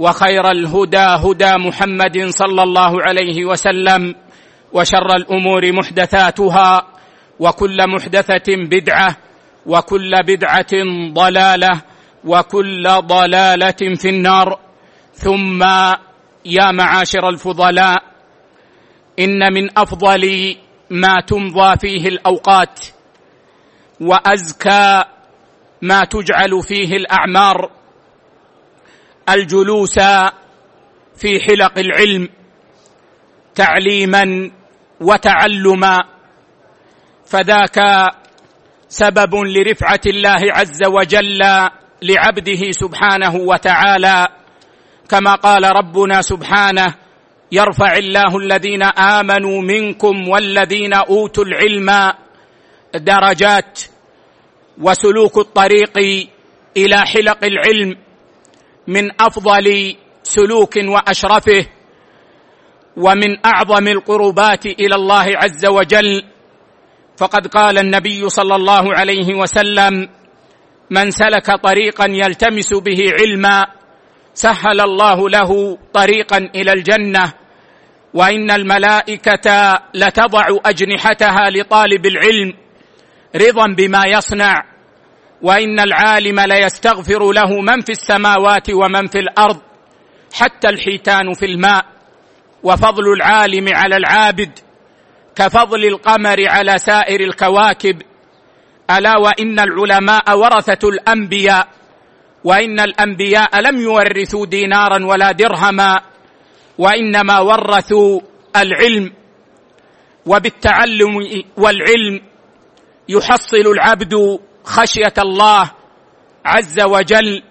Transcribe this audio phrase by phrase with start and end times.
[0.00, 4.14] وخير الهدى هدى محمد صلى الله عليه وسلم
[4.72, 6.86] وشر الأمور محدثاتها
[7.40, 9.16] وكل محدثة بدعة
[9.66, 10.72] وكل بدعة
[11.12, 11.82] ضلالة
[12.24, 14.58] وكل ضلالة في النار.
[15.14, 15.62] ثم
[16.44, 17.96] يا معاشر الفضلاء
[19.18, 20.56] إن من أفضل
[20.90, 22.80] ما تمضى فيه الأوقات
[24.00, 25.04] وأزكى
[25.82, 27.70] ما تجعل فيه الأعمار
[29.34, 29.98] الجلوس
[31.16, 32.28] في حلق العلم
[33.54, 34.50] تعليما
[35.00, 35.98] وتعلما
[37.26, 37.78] فذاك
[38.88, 41.38] سبب لرفعة الله عز وجل
[42.02, 44.28] لعبده سبحانه وتعالى.
[45.08, 46.94] كما قال ربنا سبحانه
[47.52, 52.12] يرفع الله الذين آمنوا منكم والذين أوتوا العلم
[52.94, 53.80] درجات
[54.80, 55.98] وسلوك الطريق
[56.76, 57.96] إلى حلق العلم.
[58.90, 61.66] من أفضل سلوك وأشرفه
[62.96, 66.22] ومن أعظم القربات إلى الله عز وجل.
[67.16, 70.08] فقد قال النبي صلى الله عليه وسلم
[70.90, 73.66] من سلك طريقا يلتمس به علما
[74.34, 77.32] سهل الله له طريقا إلى الجنة
[78.14, 82.52] وإن الملائكة لتضع أجنحتها لطالب العلم
[83.36, 84.69] رضا بما يصنع
[85.42, 89.60] وإن العالم ليستغفر له من في السماوات ومن في الأرض
[90.32, 91.84] حتى الحيتان في الماء.
[92.62, 94.58] وفضل العالم على العابد
[95.36, 98.02] كفضل القمر على سائر الكواكب.
[98.90, 101.68] ألا وإن العلماء ورثة الأنبياء
[102.44, 106.00] وإن الأنبياء لم يورثوا دينارا ولا درهما
[106.78, 108.20] وإنما ورثوا
[108.56, 109.12] العلم.
[110.26, 111.16] وبالتعلم
[111.56, 112.20] والعلم
[113.08, 115.70] يحصل العبد خشية الله
[116.44, 117.42] عز وجل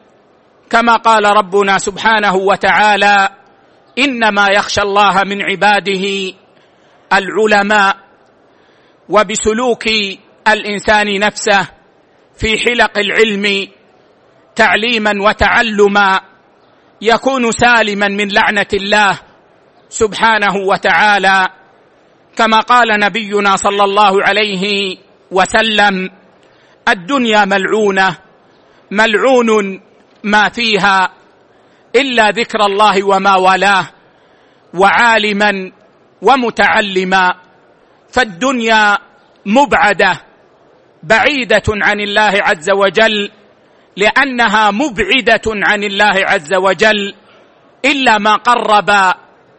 [0.69, 3.29] كما قال ربنا سبحانه وتعالى
[3.97, 6.33] إنما يخشى الله من عباده
[7.13, 7.97] العلماء
[9.09, 9.85] وبسلوك
[10.47, 11.67] الإنسان نفسه
[12.35, 13.67] في حلق العلم
[14.55, 16.21] تعليما وتعلما
[17.01, 19.19] يكون سالما من لعنة الله
[19.89, 21.47] سبحانه وتعالى
[22.35, 24.97] كما قال نبينا صلى الله عليه
[25.31, 26.09] وسلم
[26.91, 28.17] الدنيا ملعونة
[28.91, 29.81] ملعون
[30.23, 31.13] ما فيها
[31.95, 33.89] إلا ذكر الله وما والاه
[34.73, 35.71] وعالما
[36.21, 37.33] ومتعلما
[38.11, 38.97] فالدنيا
[39.45, 40.21] مبعدة
[41.03, 43.31] بعيدة عن الله عز وجل
[43.97, 47.15] لأنها مبعدة عن الله عز وجل
[47.85, 48.89] إلا ما قرب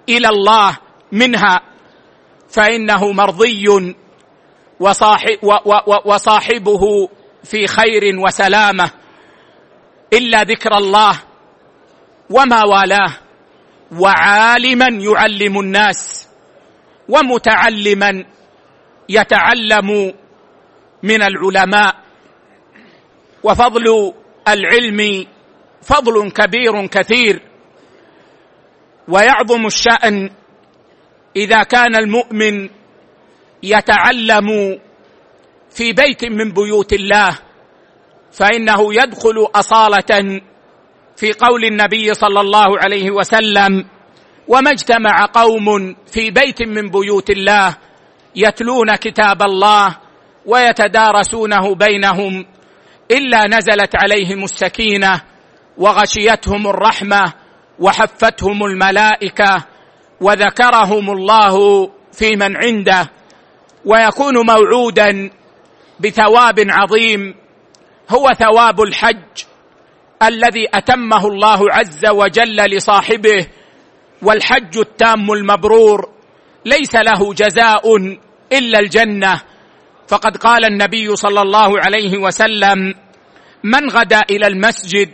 [0.08, 0.76] إلى الله
[1.12, 1.60] منها
[2.48, 3.64] فإنه مرضي
[6.04, 7.08] وصاحبه
[7.44, 8.90] في خير وسلامة
[10.12, 11.20] إلا ذكر الله
[12.30, 13.12] وما والاه
[13.92, 16.28] وعالما يعلم الناس
[17.08, 18.24] ومتعلما
[19.08, 20.14] يتعلم
[21.02, 21.94] من العلماء
[23.42, 24.14] وفضل
[24.48, 25.26] العلم
[25.82, 27.42] فضل كبير كثير
[29.08, 30.30] ويعظم الشأن
[31.36, 32.68] إذا كان المؤمن
[33.62, 34.80] يتعلم
[35.70, 37.38] في بيت من بيوت الله
[38.32, 40.40] فإنه يدخل أصالة
[41.16, 43.84] في قول النبي صلى الله عليه وسلم
[44.48, 47.76] وما اجتمع قوم في بيت من بيوت الله
[48.36, 49.96] يتلون كتاب الله
[50.46, 52.46] ويتدارسونه بينهم
[53.10, 55.20] إلا نزلت عليهم السكينة
[55.78, 57.32] وغشيتهم الرحمة
[57.78, 59.64] وحفتهم الملائكة
[60.20, 63.10] وذكرهم الله في من عنده
[63.84, 65.30] ويكون موعودا
[66.00, 67.34] بثواب عظيم
[68.10, 69.44] هو ثواب الحج
[70.22, 73.46] الذي أتمه الله عز وجل لصاحبه
[74.22, 76.08] والحج التام المبرور
[76.64, 77.96] ليس له جزاء
[78.52, 79.40] إلا الجنة.
[80.08, 82.94] فقد قال النبي صلى الله عليه وسلم
[83.64, 85.10] من غدا إلى المسجد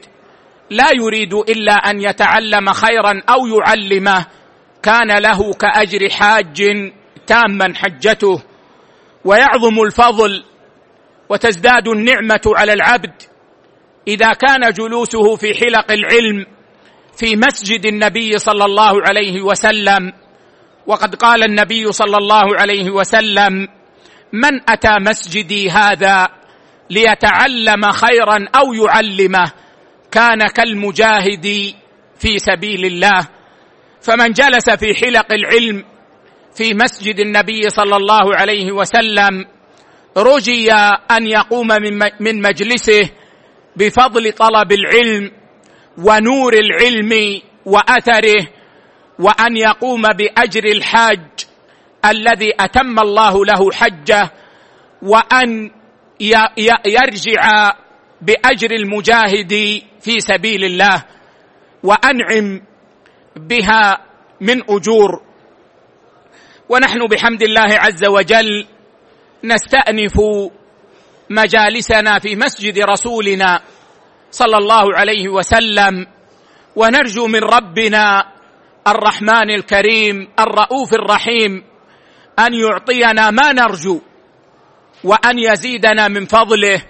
[0.71, 4.27] لا يريد إلا أن يتعلم خيرا أو يعلمه
[4.83, 6.91] كان له كأجر حاج
[7.27, 8.43] تاما حجته.
[9.25, 10.45] ويعظم الفضل
[11.29, 13.23] وتزداد النعمة على العبد
[14.09, 16.47] إذا كان جلوسه في حلق العلم
[17.17, 20.13] في مسجد النبي صلى الله عليه وسلم.
[20.87, 23.69] وقد قال النبي صلى الله عليه وسلم
[24.33, 26.29] من أتى مسجدي هذا
[26.91, 29.53] ليتعلم خيرا أو يعلمه
[30.11, 31.75] كان كالمجاهد
[32.19, 33.29] في سبيل الله.
[34.03, 35.85] فمن جلس في حلق العلم
[36.55, 39.56] في مسجد النبي صلى الله عليه وسلم
[40.17, 40.73] رجي
[41.11, 41.69] أن يقوم
[42.21, 43.11] من مجلسه
[43.77, 45.31] بفضل طلب العلم
[45.99, 48.47] ونور العلم وأثره
[49.19, 51.21] وأن يقوم بأجر الحاج
[52.05, 54.31] الذي أتم الله له حجه
[55.03, 55.71] وأن
[56.87, 57.73] يرجع
[58.23, 61.05] بأجر المجاهد في سبيل الله
[61.83, 62.63] وأنعم
[63.37, 63.99] بها
[64.41, 65.23] من أجور.
[66.69, 68.67] ونحن بحمد الله عز وجل
[69.47, 70.21] نستأنف
[71.31, 73.61] مجالسنا في مسجد رسولنا
[74.31, 76.07] صلى الله عليه وسلم
[76.77, 78.33] ونرجو من ربنا
[78.87, 81.65] الرحمن الكريم الرؤوف الرحيم
[82.39, 84.01] أن يعطينا ما نرجو
[85.05, 86.83] وأن يزيدنا من فضله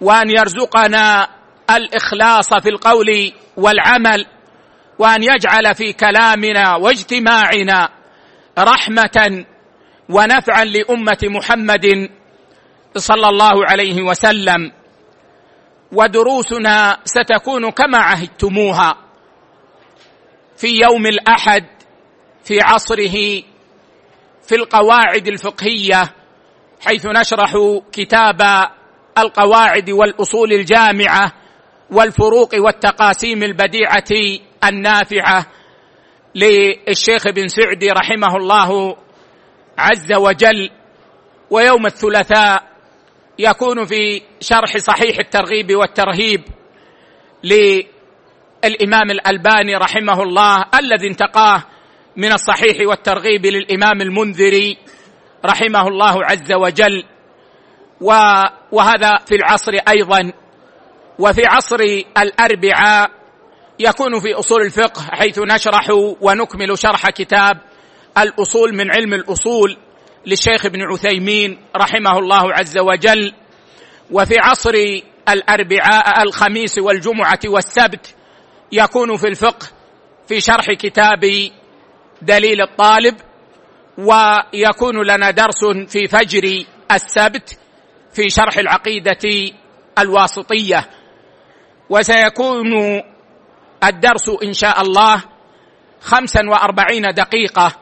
[0.00, 1.28] وأن يرزقنا
[1.70, 4.26] الإخلاص في القول والعمل
[4.98, 7.88] وأن يجعل في كلامنا واجتماعنا
[8.58, 9.44] رحمة
[10.08, 12.10] ونفعا لأمة محمد
[12.96, 14.72] صلى الله عليه وسلم.
[15.92, 18.96] ودروسنا ستكون كما عهدتموها.
[20.56, 21.66] في يوم الأحد
[22.44, 23.42] في عصره
[24.42, 26.14] في القواعد الفقهية
[26.80, 27.56] حيث نشرح
[27.92, 28.42] كتاب
[29.18, 31.32] القواعد والأصول الجامعة
[31.90, 35.46] والفروق والتقاسيم البديعة النافعة
[36.34, 38.96] للشيخ بن سعدي رحمه الله
[39.78, 40.70] عز وجل
[41.50, 42.62] ويوم الثلاثاء
[43.38, 46.42] يكون في شرح صحيح الترغيب والترهيب
[47.44, 51.62] للإمام الألباني رحمه الله الذي انتقاه
[52.16, 54.78] من الصحيح والترغيب للإمام المنذري
[55.44, 57.04] رحمه الله عز وجل.
[58.72, 60.32] وهذا في العصر أيضا.
[61.18, 61.80] وفي عصر
[62.18, 63.10] الأربعاء
[63.78, 65.88] يكون في أصول الفقه حيث نشرح
[66.20, 67.58] ونكمل شرح كتاب
[68.18, 69.76] الأصول من علم الأصول
[70.26, 73.32] للشيخ ابن عثيمين رحمه الله عز وجل
[74.10, 74.74] وفي عصر
[75.28, 78.14] الأربعاء الخميس والجمعة والسبت
[78.72, 79.66] يكون في الفقه
[80.28, 81.50] في شرح كتاب
[82.22, 83.16] دليل الطالب
[83.98, 87.58] ويكون لنا درس في فجر السبت
[88.12, 89.52] في شرح العقيدة
[89.98, 90.88] الواسطية.
[91.90, 93.02] وسيكون
[93.84, 95.24] الدرس إن شاء الله
[96.00, 97.72] خمسا وأربعين دقيقة.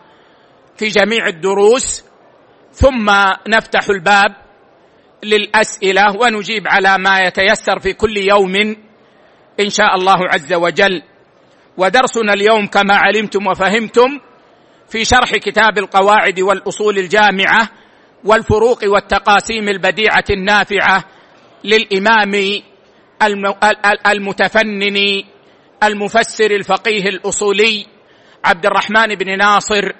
[0.80, 2.04] في جميع الدروس
[2.72, 3.10] ثم
[3.48, 4.36] نفتح الباب
[5.22, 8.76] للأسئلة ونجيب على ما يتيسر في كل يوم
[9.60, 11.02] إن شاء الله عز وجل.
[11.76, 14.20] ودرسنا اليوم كما علمتم وفهمتم
[14.88, 17.68] في شرح كتاب القواعد والأصول الجامعة
[18.24, 21.04] والفروق والتقاسيم البديعة النافعة
[21.64, 22.62] للإمام
[24.06, 25.22] المتفنن
[25.82, 27.86] المفسر الفقيه الأصولي
[28.44, 29.92] عبد الرحمن بن ناصر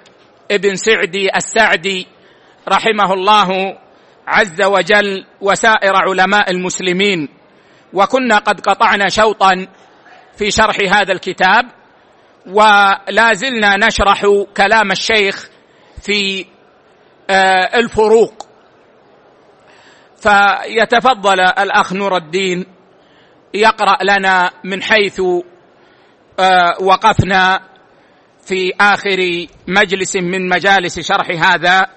[0.51, 2.07] ابن سعدي السعدي
[2.67, 3.77] رحمه الله
[4.27, 7.29] عز وجل وسائر علماء المسلمين.
[7.93, 9.67] وكنا قد قطعنا شوطا
[10.37, 11.65] في شرح هذا الكتاب
[12.47, 14.25] ولا زلنا نشرح
[14.57, 15.49] كلام الشيخ
[16.01, 16.45] في
[17.29, 18.47] آه، الفروق.
[20.21, 22.65] فيتفضل الأخ نور الدين
[23.53, 25.21] يقرأ لنا من حيث
[26.39, 27.70] آه، وقفنا
[28.51, 31.87] في آخر مجلس من مجالس شرح هذا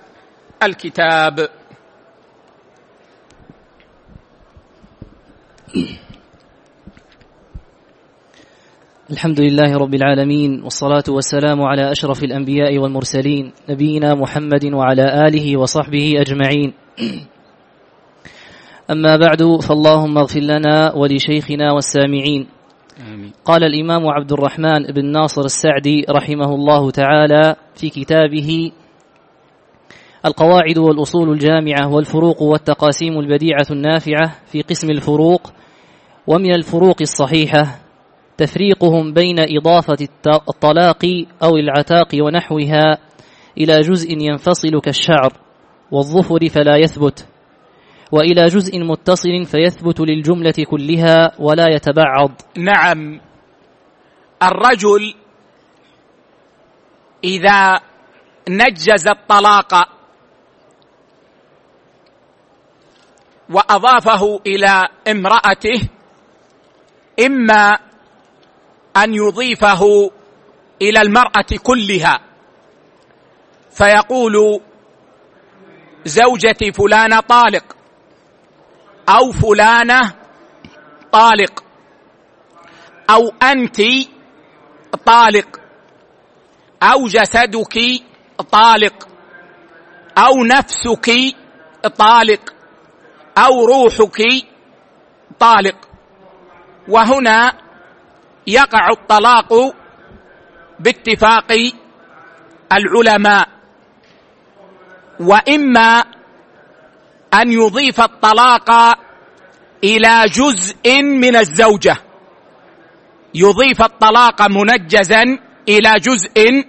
[0.62, 1.48] الكتاب.
[9.10, 16.12] الحمد لله رب العالمين والصلاة والسلام على أشرف الأنبياء والمرسلين نبينا محمد وعلى آله وصحبه
[16.20, 16.72] أجمعين.
[18.90, 22.46] أما بعد فاللهم اغفر لنا ولشيخنا والسامعين.
[23.00, 23.32] آمين.
[23.44, 28.72] قال الإمام عبد الرحمن بن ناصر السعدي رحمه الله تعالى في كتابه
[30.26, 35.52] القواعد والأصول الجامعة والفروق والتقاسيم البديعة النافعة في قسم الفروق
[36.26, 37.80] ومن الفروق الصحيحة
[38.36, 41.04] تفريقهم بين إضافة الطلاق
[41.42, 42.98] أو العتاق ونحوها
[43.58, 45.32] إلى جزء ينفصل كالشعر
[45.92, 47.26] والظفر فلا يثبت
[48.14, 52.30] وإلى جزء متصل فيثبت للجملة كلها ولا يتبعض.
[52.56, 53.20] نعم.
[54.42, 55.14] الرجل
[57.24, 57.80] إذا
[58.48, 59.88] نجز الطلاق
[63.50, 65.88] وأضافه إلى امرأته
[67.26, 67.78] إما
[68.96, 70.10] أن يضيفه
[70.82, 72.20] إلى المرأة كلها
[73.70, 74.60] فيقول
[76.04, 77.83] زوجتي فلانة طالق.
[79.08, 80.14] أو فلانة
[81.12, 81.64] طالق
[83.10, 83.80] أو أنت
[85.06, 85.60] طالق
[86.82, 88.02] أو جسدك
[88.50, 89.08] طالق
[90.18, 91.10] أو نفسك
[91.96, 92.54] طالق
[93.38, 94.22] أو روحك
[95.38, 95.76] طالق.
[96.88, 97.52] وهنا
[98.46, 99.74] يقع الطلاق
[100.80, 101.52] باتفاق
[102.72, 103.48] العلماء
[105.20, 106.04] وإما
[107.34, 108.70] أن يضيف الطلاق
[109.84, 111.96] إلى جزء من الزوجة.
[113.34, 115.22] يضيف الطلاق منجزا
[115.68, 116.64] إلى جزء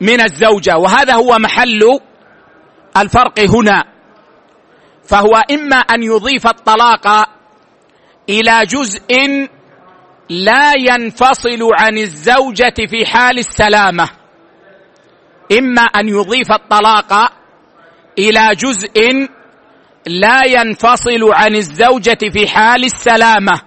[0.00, 0.76] من الزوجة.
[0.76, 2.00] وهذا هو محل
[2.96, 3.84] الفرق هنا.
[5.04, 7.28] فهو إما أن يضيف الطلاق
[8.28, 9.48] إلى جزء
[10.28, 14.10] لا ينفصل عن الزوجة في حال السلامة.
[15.58, 17.32] إما أن يضيف الطلاق
[18.18, 19.28] إلى جزء
[20.06, 23.60] لا ينفصل عن الزوجة في حال السلامة.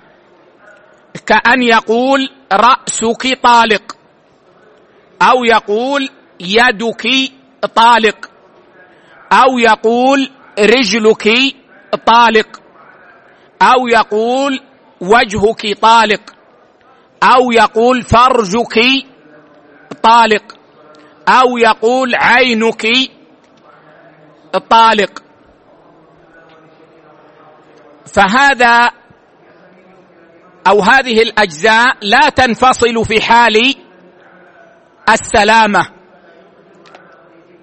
[1.26, 3.98] كأن يقول رأسك طالق.
[5.22, 7.08] أو يقول يدك
[7.76, 8.30] طالق.
[9.32, 11.30] أو يقول رجلك
[12.06, 12.62] طالق.
[13.62, 14.60] أو يقول
[15.02, 16.22] وجهك طالق.
[17.24, 18.80] أو يقول فرجك
[20.04, 20.58] طالق.
[21.30, 22.88] أو يقول عينك
[24.70, 25.27] طالق.
[28.08, 28.92] فهذا
[30.68, 33.76] أو هذه الأجزاء لا تنفصل في حال
[35.10, 35.88] السلامة.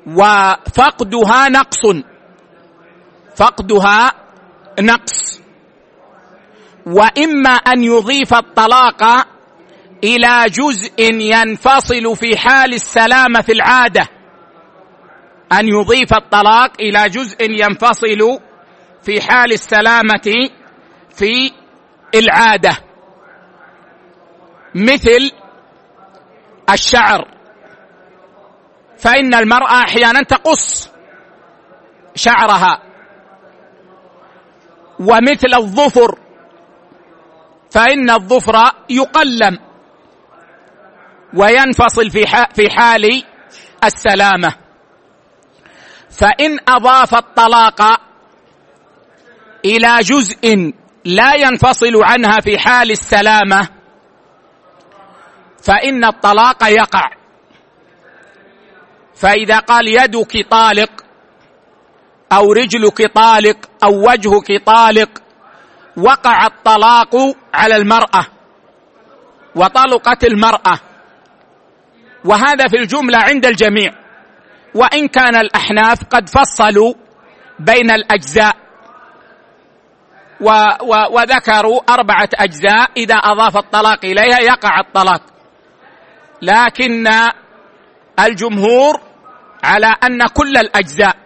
[0.06, 1.82] وفقدها نقص.
[3.36, 4.12] فقدها
[4.80, 5.40] نقص.
[6.86, 9.26] وإما أن يضيف الطلاق
[10.04, 14.08] إلى جزء ينفصل في حال السلامة في العادة.
[15.52, 18.40] أن يضيف الطلاق إلى جزء ينفصل
[19.04, 20.50] في حال السلامة
[21.10, 21.52] في
[22.14, 22.76] العادة.
[24.74, 25.30] مثل
[26.70, 27.28] الشعر.
[28.98, 30.90] فإن المرأة أحيانا تقص
[32.14, 32.82] شعرها.
[35.00, 36.18] ومثل الظفر.
[37.70, 39.58] فإن الظفر يقلم
[41.34, 43.24] وينفصل في في حال
[43.84, 44.54] السلامة.
[46.10, 48.00] فإن أضاف الطلاق
[49.64, 50.72] إلى جزء
[51.04, 53.68] لا ينفصل عنها في حال السلامة
[55.62, 57.10] فإن الطلاق يقع.
[59.14, 60.90] فإذا قال يدك طالق
[62.32, 65.10] أو رجلك طالق أو وجهك طالق
[65.96, 67.16] وقع الطلاق
[67.54, 68.26] على المرأة
[69.54, 70.80] وطلقت المرأة.
[72.24, 73.92] وهذا في الجملة عند الجميع.
[74.74, 76.94] وإن كان الأحناف قد فصلوا
[77.58, 78.63] بين الأجزاء.
[80.40, 80.50] و
[80.82, 85.22] و وذكروا أربعة أجزاء إذا أضاف الطلاق إليها يقع الطلاق.
[86.42, 87.08] لكن
[88.20, 89.00] الجمهور
[89.64, 91.16] على أن كل الأجزاء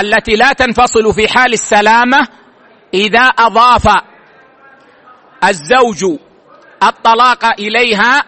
[0.00, 2.28] التي لا تنفصل في حال السلامة
[2.94, 3.88] إذا أضاف
[5.44, 6.18] الزوج
[6.82, 8.24] الطلاق إليها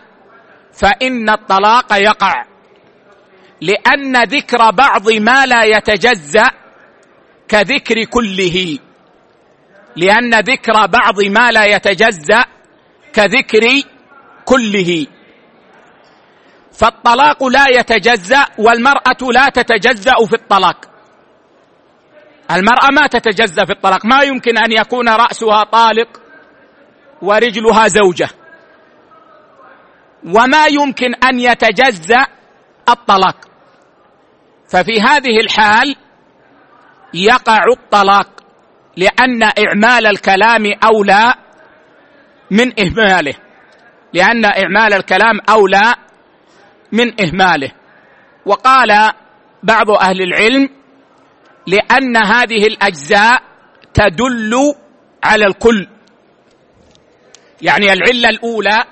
[0.73, 2.45] فإن الطلاق يقع.
[3.61, 6.51] لأن ذكر بعض ما لا يتجزأ
[7.49, 8.79] كذكر كله.
[9.97, 12.45] لأن ذكر بعض ما لا يتجزأ
[13.13, 13.83] كذكر
[14.45, 15.07] كله.
[16.73, 20.77] فالطلاق لا يتجزأ والمرأة لا تتجزأ في الطلاق.
[22.51, 24.07] المرأة ما تتجزأ في الطلاق.
[24.07, 26.09] ما يمكن أن يكون رأسها طالق
[27.23, 28.29] ورجلها زوجة.
[30.25, 32.27] وما يمكن أن يتجزأ
[32.89, 33.37] الطلاق.
[34.69, 35.97] ففي هذه الحال
[37.15, 38.36] يقع الطلاق.
[38.97, 41.35] لأن إعمال الكلام أولى
[42.51, 43.35] من إهماله.
[44.13, 45.95] لأن إعمال الكلام أولى
[46.93, 47.73] من إهماله.
[48.47, 49.13] وقال
[49.63, 50.69] بعض أهل العلم
[51.67, 53.43] لأن هذه الأجزاء
[53.95, 54.75] تدل
[55.25, 55.89] على الكل.
[57.63, 58.85] يعني العلة الأولى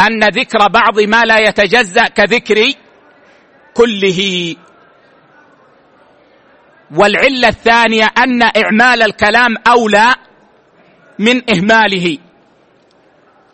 [0.00, 2.72] أن ذكر بعض ما لا يتجزأ كذكر
[3.74, 4.54] كله.
[6.96, 10.14] والعلة الثانية أن إعمال الكلام أولى
[11.18, 12.18] من إهماله.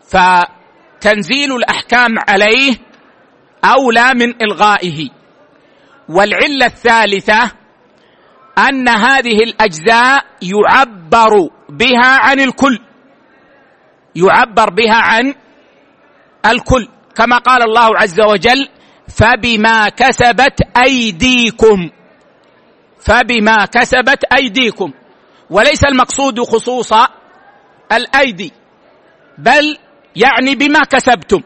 [0.08, 2.76] فتنزيل الأحكام عليه
[3.64, 5.08] أولى من إلغائه.
[6.08, 7.50] والعلة الثالثة
[8.58, 11.30] أن هذه الأجزاء يعبر
[11.68, 12.78] بها عن الكل.
[14.16, 15.34] يعبر بها عن
[16.46, 16.88] الكل.
[17.14, 18.68] كما قال الله عز وجل
[19.08, 21.90] فبما كسبت أيديكم
[23.04, 24.92] فبما كسبت أيديكم.
[25.50, 26.92] وليس المقصود خصوص
[27.92, 28.52] الأيدي
[29.38, 29.76] بل
[30.16, 31.42] يعني بما كسبتم.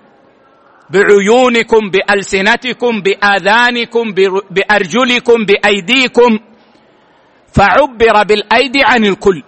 [0.90, 4.14] بعيونكم بألسنتكم بآذانكم
[4.50, 6.38] بأرجلكم بأيديكم.
[7.52, 9.42] فعبر بالايدي عن الكل.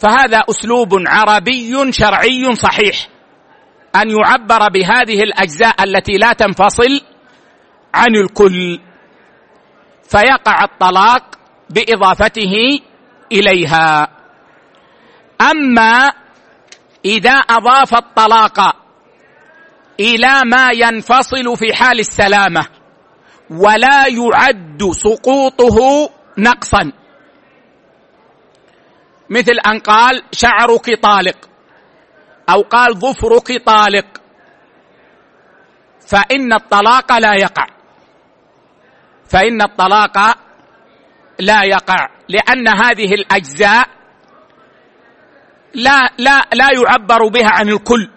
[0.00, 3.08] فهذا أسلوب عربي شرعي صحيح.
[3.96, 7.00] أن يعبر بهذه الأجزاء التي لا تنفصل
[7.94, 8.78] عن الكل.
[10.08, 11.38] فيقع الطلاق
[11.70, 12.80] بإضافته
[13.32, 14.08] إليها.
[15.40, 16.12] أما
[17.04, 18.76] إذا أضاف الطلاق
[20.00, 22.66] إلى ما ينفصل في حال السلامة
[23.50, 26.92] ولا يعد سقوطه نقصا.
[29.30, 31.48] مثل أن قال شعرك طالق
[32.48, 34.06] أو قال ظفرك طالق.
[36.08, 37.77] فإن الطلاق لا يقع.
[39.28, 40.38] فإن الطلاق
[41.38, 43.88] لا يقع لأن هذه الأجزاء
[45.74, 48.08] لا لا لا يعبر بها عن الكل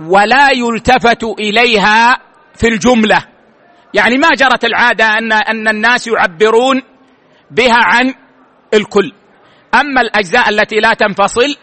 [0.00, 2.18] ولا يلتفت إليها
[2.54, 3.22] في الجملة.
[3.94, 6.82] يعني ما جرت العادة أن أن الناس يعبرون
[7.50, 8.14] بها عن
[8.74, 9.12] الكل.
[9.74, 11.56] أما الأجزاء التي لا تنفصل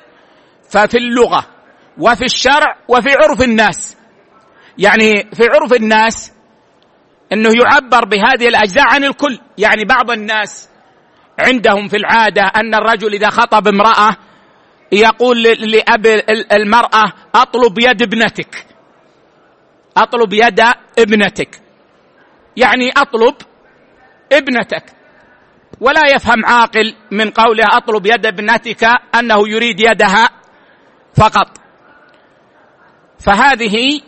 [0.69, 1.45] ففي اللغة
[1.97, 3.97] وفي الشرع وفي عرف الناس.
[4.77, 6.33] يعني في عرف الناس
[7.33, 9.39] إنه يعبر بهذه الأجزاء عن الكل.
[9.57, 10.69] يعني بعض الناس
[11.39, 14.15] عندهم في العادة أن الرجل إذا خطب امرأة
[14.91, 16.05] يقول لأب
[16.51, 18.65] المرأة أطلب يد ابنتك.
[19.97, 20.61] أطلب يد
[20.99, 21.61] ابنتك.
[22.57, 23.35] يعني أطلب
[24.31, 24.83] ابنتك.
[25.81, 28.83] ولا يفهم عاقل من قوله أطلب يد ابنتك
[29.15, 30.29] أنه يريد يدها
[31.15, 31.57] فقط.
[33.19, 34.01] فهذه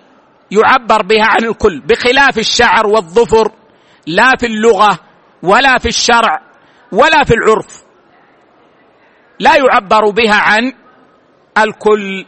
[0.52, 3.52] يعبر بها عن الكل بخلاف الشعر والظفر
[4.08, 5.00] لا في اللغة
[5.44, 6.42] ولا في الشرع
[6.92, 7.84] ولا في العرف.
[9.40, 10.74] لا يعبر بها عن
[11.58, 12.26] الكل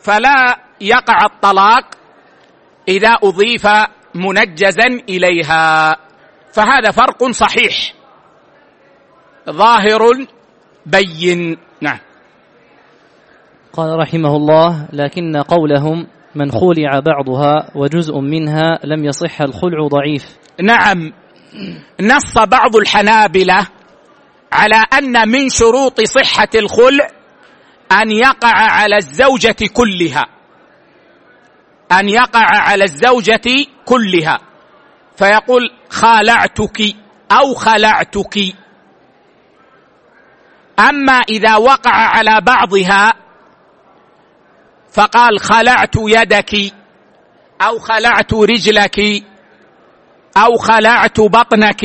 [0.00, 1.84] فلا يقع الطلاق
[2.88, 3.66] إذا أضيف
[4.14, 5.96] منجزا إليها.
[6.52, 7.92] فهذا فرق صحيح.
[9.50, 10.00] ظاهر
[10.86, 11.58] بين.
[11.80, 11.98] نعم.
[13.72, 20.24] قال رحمه الله لكن قولهم من خولع بعضها وجزء منها لم يصح الخلع ضعيف.
[20.62, 21.12] نعم.
[22.00, 23.66] نص بعض الحنابلة
[24.52, 27.08] على أن من شروط صحة الخلع
[27.92, 30.24] أن يقع على الزوجة كلها.
[31.92, 34.38] أن يقع على الزوجة كلها.
[35.16, 36.96] فيقول خالعتك
[37.32, 38.38] أو خلعتك.
[40.78, 43.25] أما إذا وقع على بعضها
[44.96, 46.54] فقال خلعت يدك
[47.62, 49.00] أو خلعت رجلك
[50.36, 51.84] أو خلعت بطنك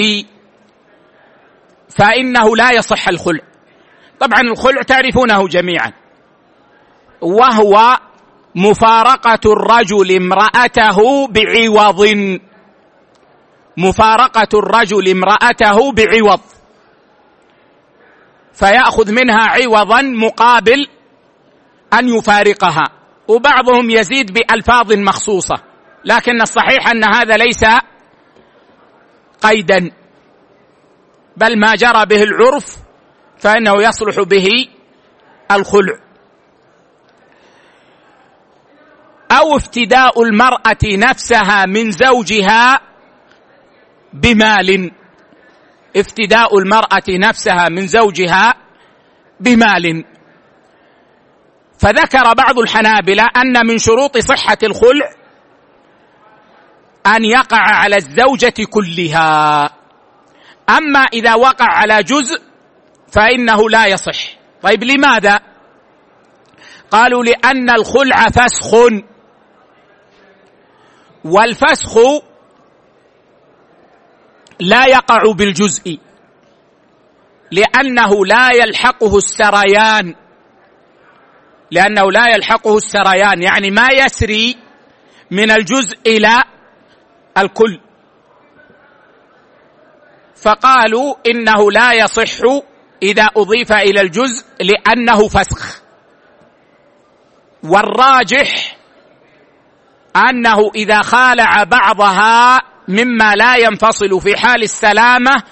[1.89, 3.41] فإنه لا يصح الخلع.
[4.19, 5.91] طبعا الخلع تعرفونه جميعا.
[7.21, 7.99] وهو
[8.55, 12.39] مفارقة الرجل امرأته بعوض.
[13.77, 16.41] مفارقة الرجل امرأته بعوض.
[18.53, 20.87] فيأخذ منها عوضا مقابل
[21.93, 23.00] أن يفارقها.
[23.31, 25.55] وبعضهم يزيد بألفاظ مخصوصة.
[26.05, 27.65] لكن الصحيح أن هذا ليس
[29.41, 29.91] قيدا.
[31.37, 32.77] بل ما جرى به العرف
[33.39, 34.47] فإنه يصلح به
[35.51, 35.99] الخلع.
[39.31, 42.79] أو افتداء المرأة نفسها من زوجها
[44.13, 44.91] بمال.
[45.95, 48.53] افتداء المرأة نفسها من زوجها
[49.39, 50.05] بمال.
[51.81, 55.09] فذكر بعض الحنابلة أن من شروط صحة الخلع
[57.07, 59.69] أن يقع على الزوجة كلها.
[60.69, 62.41] أما إذا وقع على جزء
[63.11, 64.37] فإنه لا يصح.
[64.61, 65.39] طيب لماذا؟
[66.91, 68.73] قالوا لأن الخلع فسخ.
[71.25, 71.97] والفسخ
[74.59, 75.99] لا يقع بالجزء
[77.51, 80.15] لأنه لا يلحقه السريان.
[81.71, 84.57] لأنه لا يلحقه السريان يعني ما يسري
[85.31, 86.43] من الجزء إلى
[87.37, 87.79] الكل.
[90.35, 92.63] فقالوا إنه لا يصح
[93.03, 95.81] إذا أضيف إلى الجزء لأنه فسخ.
[97.63, 98.77] والراجح
[100.15, 105.43] أنه إذا خالع بعضها مما لا ينفصل في حال السلامة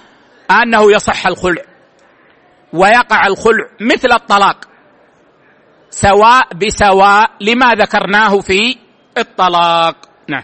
[0.52, 1.64] أنه يصح الخلع
[2.74, 4.69] ويقع الخلع مثل الطلاق.
[5.90, 8.78] سواء بسواء لما ذكرناه في
[9.18, 9.96] الطلاق.
[10.30, 10.44] نعم.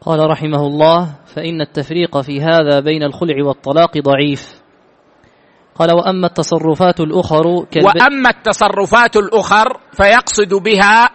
[0.00, 4.60] قال رحمه الله فإن التفريق في هذا بين الخلع والطلاق ضعيف.
[5.74, 7.46] قال وأما التصرفات الأخر.
[7.84, 11.10] وأما التصرفات الأخر فيقصد بها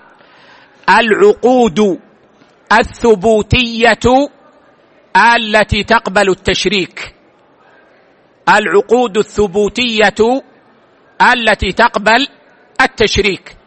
[0.89, 1.99] العقود
[2.79, 4.29] الثبوتية
[5.36, 7.15] التي تقبل التشريك.
[8.49, 10.43] العقود الثبوتية
[11.21, 12.27] التي تقبل
[12.84, 13.58] التشريك.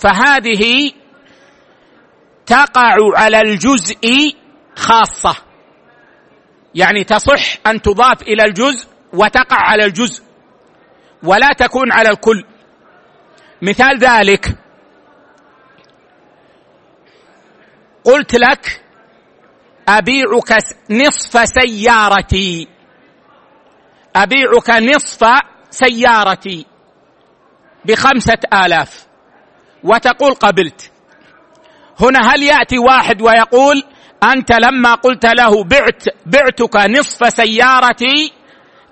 [0.00, 0.92] فهذه
[2.46, 4.34] تقع على الجزء
[4.76, 5.36] خاصة.
[6.74, 10.22] يعني تصح أن تضاف إلى الجزء وتقع على الجزء
[11.22, 12.44] ولا تكون على الكل.
[13.62, 14.58] مثال ذلك.
[18.04, 18.84] قلت لك
[19.88, 20.58] أبيعك
[20.90, 22.68] نصف سيارتي.
[24.16, 25.24] أبيعك نصف
[25.70, 26.66] سيارتي.
[27.84, 29.06] بخمسة آلاف.
[29.84, 30.90] وتقول قبلت.
[32.00, 33.84] هنا هل يأتي واحد ويقول
[34.32, 38.32] أنت لما قلت له بعت بعتك نصف سيارتي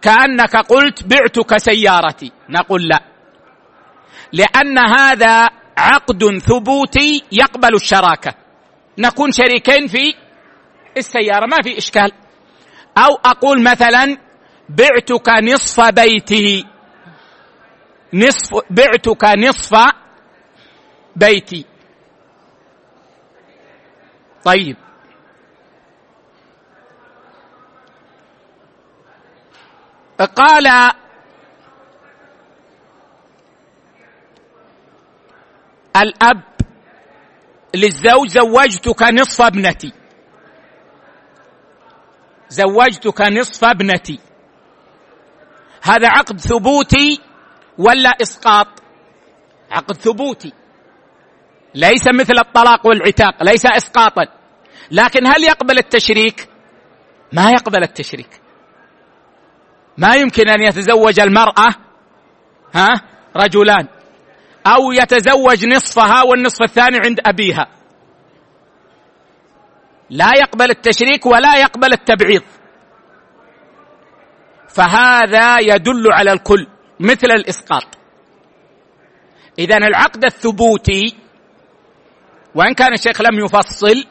[0.02, 2.32] كأنك قلت بعتك سيارتي.
[2.48, 3.00] نقول لا.
[4.32, 8.34] لأن هذا عقد ثبوتي يقبل الشراكة.
[8.98, 10.14] نكون شريكين في
[10.96, 12.12] السيارة ما في إشكال.
[12.98, 14.16] أو أقول مثلا
[14.68, 16.71] بعتك نصف بيتي.
[18.14, 19.74] نصف بعتك نصف
[21.16, 21.64] بيتي.
[24.44, 24.76] طيب.
[30.36, 30.92] قال
[35.96, 36.42] الأب
[37.74, 39.92] للزوج زوجتك نصف ابنتي.
[42.48, 44.20] زوجتك نصف ابنتي.
[45.82, 47.31] هذا عقد ثبوتي
[47.78, 48.66] ولا إسقاط.
[49.70, 50.52] عقد ثبوتي.
[51.74, 54.26] ليس مثل الطلاق والعتاق ليس اسقاطا.
[54.90, 56.48] لكن هل يقبل التشريك؟
[57.32, 58.40] ما يقبل التشريك.
[59.98, 61.74] ما يمكن أن يتزوج المرأة
[62.74, 62.88] ها
[63.36, 63.88] رجلان
[64.66, 67.66] أو يتزوج نصفها والنصف الثاني عند أبيها.
[70.10, 72.42] لا يقبل التشريك ولا يقبل التبعيض.
[74.68, 76.66] فهذا يدل على الكل.
[77.00, 77.98] مثل الإسقاط.
[79.58, 81.16] اذا العقد الثبوتي
[82.54, 84.04] وإن كان الشيخ لم يفصل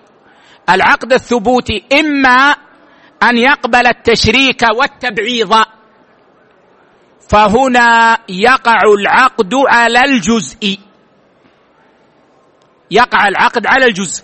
[0.69, 2.55] العقد الثبوتي إما
[3.23, 5.53] أن يقبل التشريك والتبعيض
[7.29, 10.79] فهنا يقع العقد على الجزء.
[12.91, 14.23] يقع العقد على الجزء.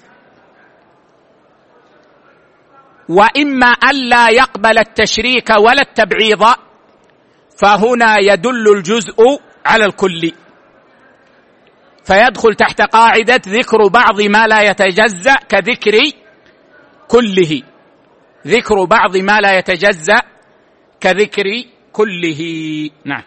[3.10, 6.67] وإما الا يقبل التشريك ولا التبعيض
[7.58, 9.16] فهنا يدل الجزء
[9.66, 10.32] على الكل.
[12.04, 15.98] فيدخل تحت قاعدة ذكر بعض ما لا يتجزأ كذكر
[17.08, 17.62] كله.
[18.48, 20.22] ذكر بعض ما لا يتجزأ
[21.00, 21.44] كذكر
[21.94, 22.42] كله.
[23.06, 23.24] نعم.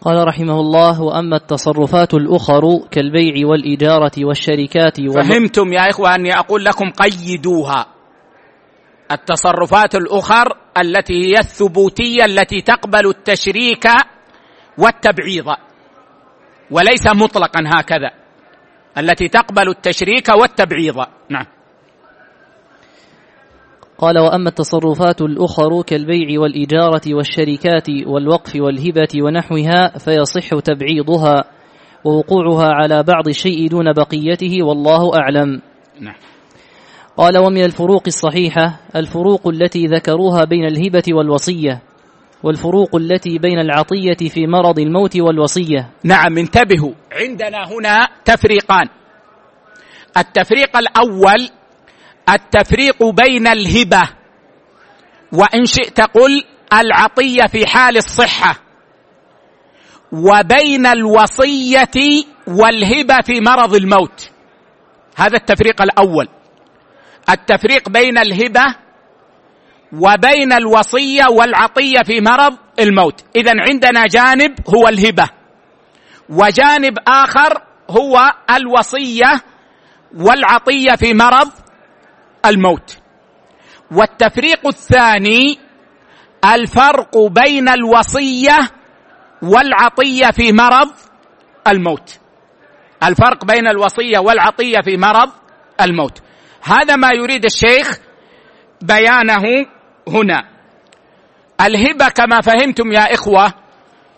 [0.00, 6.90] قال رحمه الله وأما التصرفات الأخر كالبيع والإجارة والشركات فهمتم يا اخوه اني أقول لكم
[6.90, 7.86] قيدوها.
[9.12, 13.86] التصرفات الأخر التي هي الثبوتية التي تقبل التشريك
[14.78, 15.46] والتبعيض.
[16.70, 18.10] وليس مطلقا هكذا.
[18.98, 20.96] التي تقبل التشريك والتبعيض.
[21.28, 21.46] نعم.
[23.98, 31.44] قال وأما التصرفات الأخر كالبيع والإجارة والشركات والوقف والهبة ونحوها فيصح تبعيضها
[32.04, 35.60] ووقوعها على بعض الشيء دون بقيته والله أعلم.
[36.00, 36.14] نعم.
[37.16, 41.82] قال ومن الفروق الصحيحة الفروق التي ذكروها بين الهبة والوصية
[42.42, 45.90] والفروق التي بين العطية في مرض الموت والوصية.
[46.04, 46.92] نعم انتبهوا.
[47.12, 48.88] عندنا هنا تفريقان.
[50.16, 51.48] التفريق الأول
[52.28, 54.02] التفريق بين الهبة.
[55.32, 58.60] وإن شئت قل العطية في حال الصحة.
[60.12, 64.30] وبين الوصية والهبة في مرض الموت.
[65.16, 66.28] هذا التفريق الأول.
[67.30, 68.74] التفريق بين الهبة
[69.92, 73.24] وبين الوصية والعطية في مرض الموت.
[73.36, 75.28] اذا عندنا جانب هو الهبة
[76.28, 79.42] وجانب آخر هو الوصية
[80.16, 81.50] والعطية في مرض
[82.46, 82.98] الموت.
[83.90, 85.58] والتفريق الثاني
[86.54, 88.58] الفرق بين الوصية
[89.42, 90.90] والعطية في مرض
[91.68, 92.18] الموت.
[93.04, 95.30] الفرق بين الوصية والعطية في مرض
[95.80, 96.22] الموت.
[96.62, 97.98] هذا ما يريد الشيخ
[98.82, 99.66] بيانه
[100.08, 100.48] هنا.
[101.60, 103.52] الهبة كما فهمتم يا إخوة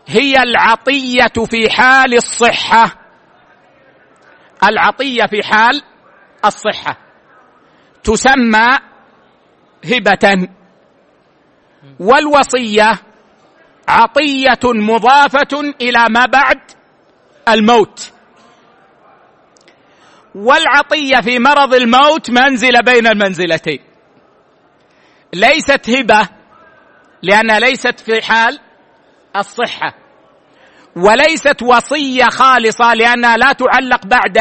[0.06, 2.94] هي العطية في حال الصحة.
[4.68, 5.82] العطية في حال
[6.44, 6.96] الصحة.
[8.04, 8.78] تسمى
[9.84, 10.48] هبة.
[12.00, 12.98] والوصية
[13.88, 16.60] عطية مضافة إلى ما بعد
[17.48, 18.12] الموت.
[20.34, 23.78] والعطية في مرض الموت منزلة بين المنزلتين.
[25.34, 26.28] ليست هبة
[27.22, 28.58] لأنها ليست في حال
[29.36, 29.94] الصحة.
[30.96, 34.38] وليست وصية خالصة لأنها لا تعلق بعد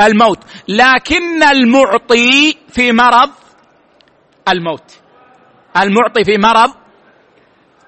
[0.00, 0.38] الموت.
[0.68, 3.30] لكن المعطي في مرض
[4.48, 4.98] الموت.
[5.76, 6.70] المعطي في مرض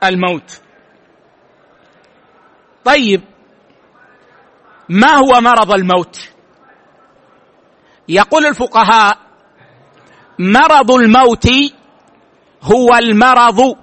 [0.04, 0.60] الموت.
[2.84, 3.20] طيب
[4.88, 6.33] ما هو مرض الموت؟
[8.08, 9.18] يقول الفقهاء
[10.38, 11.48] مرض الموت
[12.62, 13.76] هو المرض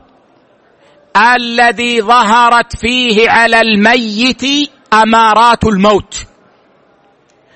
[1.35, 6.25] الذي ظهرت فيه على الميت أمارات الموت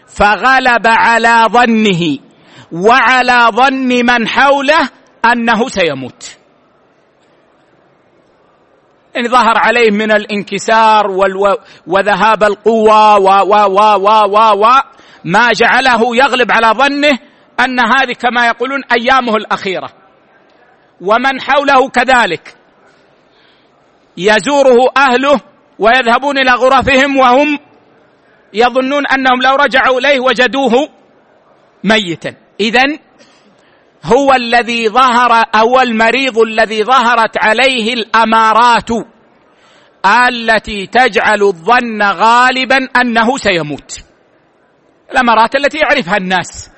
[0.07, 2.17] فغلب على ظنه
[2.71, 4.89] وعلى ظن من حوله
[5.25, 6.37] أنه سيموت
[9.17, 11.07] إن ظهر عليه من الانكسار.
[11.87, 14.94] وذهاب القوة و و و و و و
[15.25, 17.19] ما جعله يغلب على ظنه
[17.59, 19.89] أن هذه كما يقولون أيامه الأخيرة.
[21.01, 22.55] ومن حوله كذلك.
[24.17, 25.41] يزوره أهله
[25.79, 27.59] ويذهبون إلى غرفهم وهم
[28.53, 30.89] يظنون أنهم لو رجعوا إليه وجدوه
[31.83, 32.35] ميتا.
[32.59, 32.83] إذا
[34.03, 38.89] هو الذي ظهر أو المريض الذي ظهرت عليه الأمارات
[40.05, 44.14] التي تجعل الظن غالبا أنه سيموت.
[45.11, 46.71] الأمارات التي يعرفها الناس.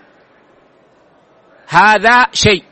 [1.68, 2.64] هذا شيء.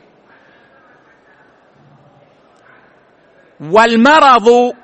[3.60, 4.74] والمرض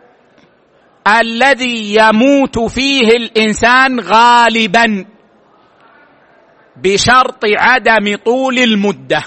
[1.20, 5.06] الذي يموت فيه الإنسان غالبا
[6.76, 9.22] بشرط عدم طول المدة.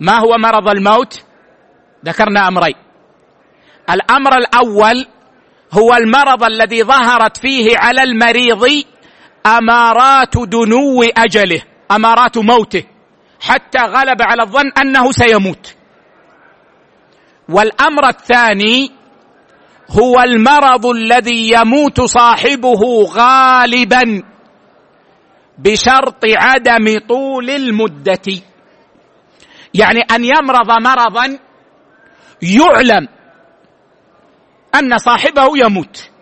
[0.00, 1.24] ما هو مرض الموت؟
[2.04, 2.74] ذكرنا أمرين.
[3.90, 5.06] الأمر الأول
[5.72, 8.84] هو المرض الذي ظهرت فيه على المريض
[9.46, 12.84] أمارات دنو أجله أمارات موته
[13.40, 15.74] حتى غلب على الظن أنه سيموت.
[17.48, 18.92] والأمر الثاني
[19.90, 24.22] هو المرض الذي يموت صاحبه غالبا
[25.58, 28.42] بشرط عدم طول المدة.
[29.74, 31.38] يعني أن يمرض مرضا
[32.42, 33.08] يعلم
[34.74, 36.13] أن صاحبه يموت.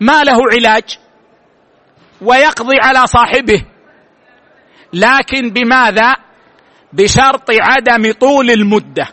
[0.00, 0.98] ما له علاج
[2.20, 3.64] ويقضي على صاحبه.
[4.92, 6.16] لكن بماذا؟
[6.92, 9.08] بشرط عدم طول المدة.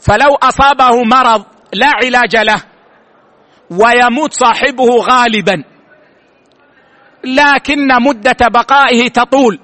[0.00, 2.62] فلو أصابه مرض لا علاج له
[3.70, 5.64] ويموت صاحبه غالبا
[7.24, 9.60] لكن مدة بقائه تطول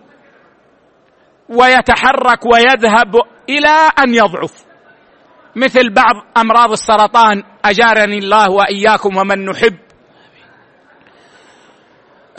[1.49, 3.14] ويتحرك ويذهب
[3.49, 4.63] إلى أن يضعف.
[5.57, 9.79] مثل بعض أمراض السرطان أجارني الله وإياكم ومن نحب.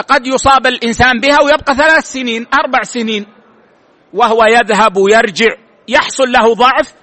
[0.07, 3.25] قد يصاب الإنسان بها ويبقى ثلاث سنين أربع سنين
[4.13, 5.55] وهو يذهب ويرجع.
[5.87, 6.93] يحصل له ضعف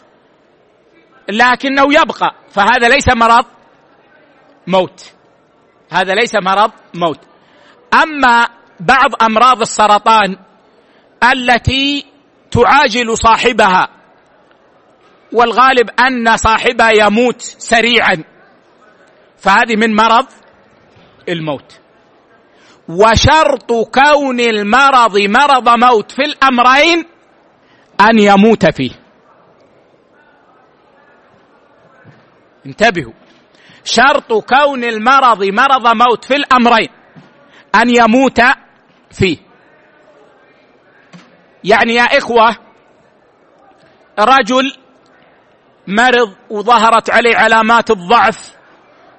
[1.29, 2.35] لكنه يبقى.
[2.51, 3.45] فهذا ليس مرض
[4.67, 5.13] موت.
[5.93, 7.21] هذا ليس مرض موت.
[8.03, 8.49] أما
[8.81, 10.37] بعض أمراض السرطان
[11.33, 12.07] التي
[12.51, 13.89] تعاجل صاحبها
[15.33, 18.25] والغالب أن صاحبها يموت سريعا.
[19.39, 20.27] فهذه من مرض
[21.29, 21.79] الموت.
[22.89, 27.05] وشرط كون المرض مرض موت في الأمرين
[28.01, 28.91] أن يموت فيه.
[32.67, 33.13] انتبهوا.
[33.85, 36.89] شرط كون المرض مرض موت في الأمرين
[37.75, 38.41] أن يموت
[39.11, 39.37] فيه.
[41.65, 42.57] يعني يا إخوة
[44.19, 44.82] رجل
[45.87, 48.53] مرض وظهرت عليه علامات الضعف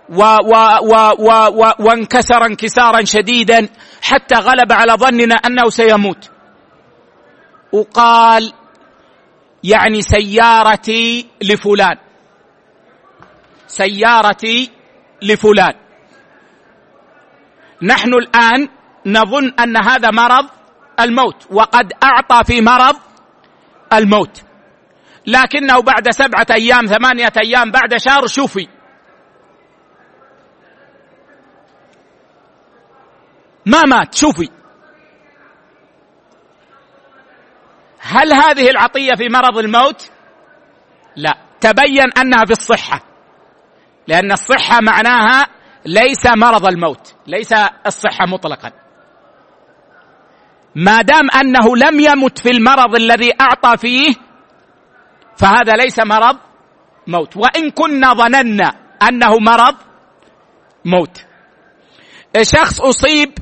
[0.10, 3.70] و و و و و وانكسر انكسارا شديدا
[4.02, 6.30] حتى غلب على ظننا أنه سيموت.
[7.72, 8.54] وقال
[9.64, 11.98] يعني سيارتي لفلان.
[13.68, 14.72] سيارتي
[15.22, 15.74] لفلان.
[17.82, 18.70] نحن الآن
[19.06, 20.50] نظن أن هذا مرض
[21.00, 22.96] الموت وقد أعطى في مرض
[23.94, 24.53] الموت.
[25.28, 28.68] لكنه بعد سبعة أيام ثمانية أيام بعد شهر شفي.
[33.66, 34.50] ما مات شفي.
[38.00, 40.10] هل هذه العطية في مرض الموت؟
[41.16, 41.38] لا.
[41.62, 43.02] تبين أنها في الصحة.
[44.08, 45.48] لأن الصحة معناها
[45.86, 47.54] ليس مرض الموت ليس
[47.86, 48.72] الصحة مطلقا.
[50.76, 54.16] ما دام أنه لم يمت في المرض الذي أعطى فيه
[55.38, 56.38] فهذا ليس مرض
[57.08, 57.38] موت.
[57.38, 58.74] وإن كنا ظننا
[59.10, 59.76] أنه مرض
[60.86, 61.26] موت.
[62.42, 63.38] شخص أصيب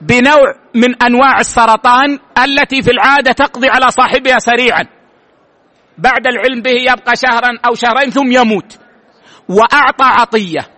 [0.00, 4.84] بنوع من أنواع السرطان التي في العادة تقضي على صاحبها سريعا.
[5.98, 8.78] بعد العلم به يبقى شهرا أو شهرين ثم يموت.
[9.48, 10.68] وأعطى عطية.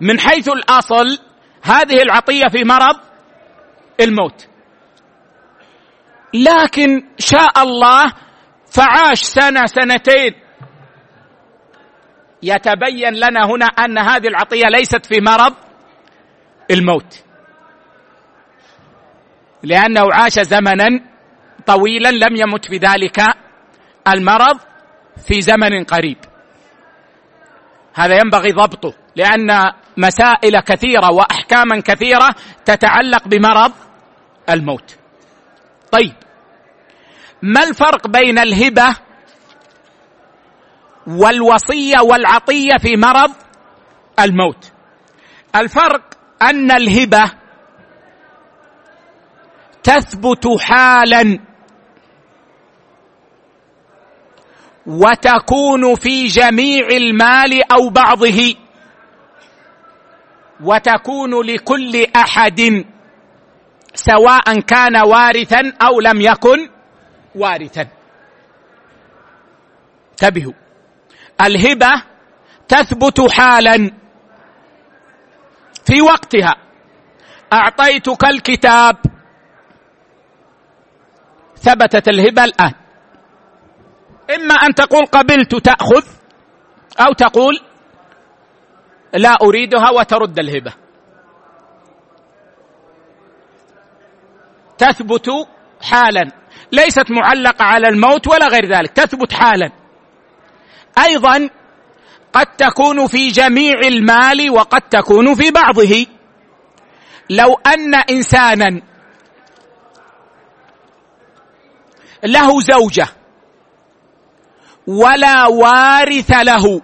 [0.00, 1.18] من حيث الأصل
[1.62, 2.96] هذه العطية في مرض
[4.00, 4.46] الموت.
[6.34, 8.12] لكن شاء الله
[8.70, 10.34] فعاش سنة سنتين.
[12.42, 15.54] يتبين لنا هنا أن هذه العطية ليست في مرض
[16.70, 17.22] الموت.
[19.62, 21.00] لأنه عاش زمنا
[21.66, 23.20] طويلا لم يمت بذلك
[24.08, 24.58] المرض
[25.26, 26.18] في زمن قريب.
[27.94, 33.72] هذا ينبغي ضبطه لأن مسائل كثيرة واحكاما كثيرة تتعلق بمرض
[34.50, 34.96] الموت.
[35.92, 36.14] طيب
[37.42, 38.96] ما الفرق بين الهبة
[41.06, 43.32] والوصية والعطية في مرض
[44.20, 44.72] الموت؟
[45.56, 46.02] الفرق
[46.42, 47.32] أن الهبة
[49.82, 51.38] تثبت حالا
[54.86, 58.54] وتكون في جميع المال أو بعضه
[60.60, 62.84] وتكون لكل أحد
[63.94, 66.75] سواء كان وارثا أو لم يكن.
[67.36, 67.88] وارثا
[70.12, 70.52] انتبهوا.
[71.40, 72.02] الهبة
[72.68, 73.90] تثبت حالا
[75.84, 76.54] في وقتها.
[77.52, 78.96] أعطيتك الكتاب.
[81.56, 82.72] ثبتت الهبة الآن.
[84.34, 86.04] إما أن تقول قبلت تأخذ
[87.00, 87.60] أو تقول
[89.14, 90.72] لا أريدها وترد الهبة.
[94.78, 95.30] تثبت
[95.82, 96.45] حالا.
[96.72, 99.70] ليست معلقة على الموت ولا غير ذلك تثبت حالا.
[101.04, 101.50] أيضا
[102.32, 106.06] قد تكون في جميع المال وقد تكون في بعضه.
[107.30, 108.82] لو أن انسانا
[112.24, 113.08] له زوجة
[114.86, 116.80] ولا وارث له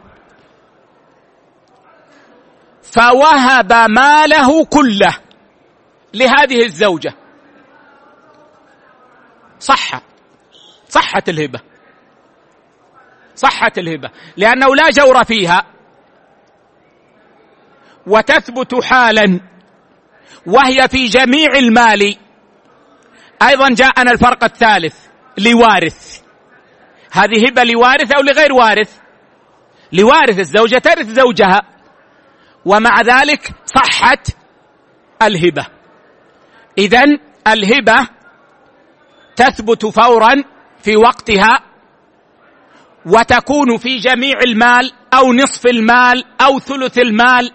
[2.83, 5.17] فوهب ماله كله
[6.15, 7.15] لهذه الزوجة.
[9.63, 10.03] صح
[10.89, 11.61] صحت الهبة.
[13.35, 14.11] صحت الهبة.
[14.37, 15.67] لأنه لا جور فيها.
[18.07, 19.41] وتثبت حالا.
[20.47, 22.17] وهي في جميع المال.
[23.43, 24.97] أيضا جاءنا الفرق الثالث.
[25.39, 26.23] لوارث.
[27.13, 28.99] هذه هبة لوارث أو لغير وارث؟
[29.93, 31.63] لوارث الزوجة ترث زوجها.
[32.65, 34.29] ومع ذلك صحت
[35.23, 35.67] الهبة.
[36.79, 37.03] اذا
[37.47, 38.09] الهبة
[39.37, 40.45] تثبت فورا
[40.83, 41.61] في وقتها
[43.07, 47.51] وتكون في جميع المال أو نصف المال أو ثلث المال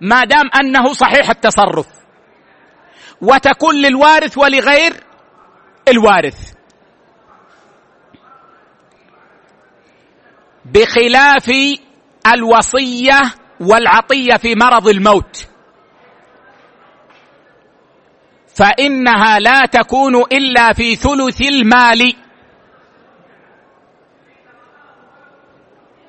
[0.00, 1.86] ما دام أنه صحيح التصرف.
[3.20, 4.92] وتكون للوارث ولغير
[5.88, 6.52] الوارث.
[10.64, 11.50] بخلاف
[12.34, 13.20] الوصية
[13.60, 15.53] والعطية في مرض الموت.
[18.54, 22.14] فإنها لا تكون إلا في ثلث المال.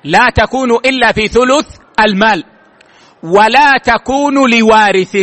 [0.04, 2.44] لا تكون إلا في ثلث المال.
[3.22, 5.16] ولا تكون لوارث.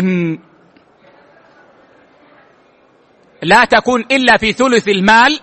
[3.44, 5.40] لا تكون إلا في ثلث المال.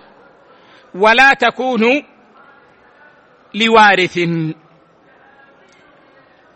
[0.95, 2.03] ولا تكون
[3.53, 4.19] لوارث.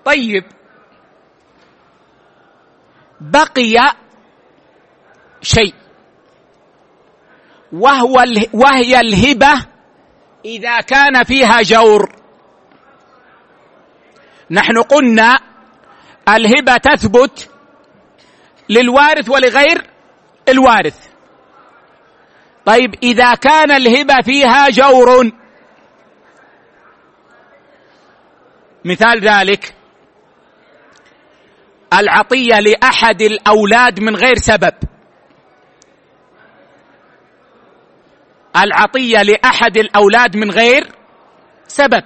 [0.05, 0.43] طيب.
[3.21, 4.04] بقي
[5.45, 5.73] شيء.
[7.73, 8.23] وهو
[8.53, 9.65] وهي الهبة
[10.45, 12.15] إذا كان فيها جور.
[14.51, 15.39] نحن قلنا
[16.29, 17.49] الهبة تثبت
[18.69, 19.89] للوارث ولغير
[20.49, 21.07] الوارث.
[22.65, 25.31] طيب إذا كان الهبة فيها جور.
[28.85, 29.75] مثال ذلك
[31.93, 34.73] العطية لأحد الأولاد من غير سبب.
[38.63, 40.91] العطية لأحد الأولاد من غير
[41.67, 42.03] سبب.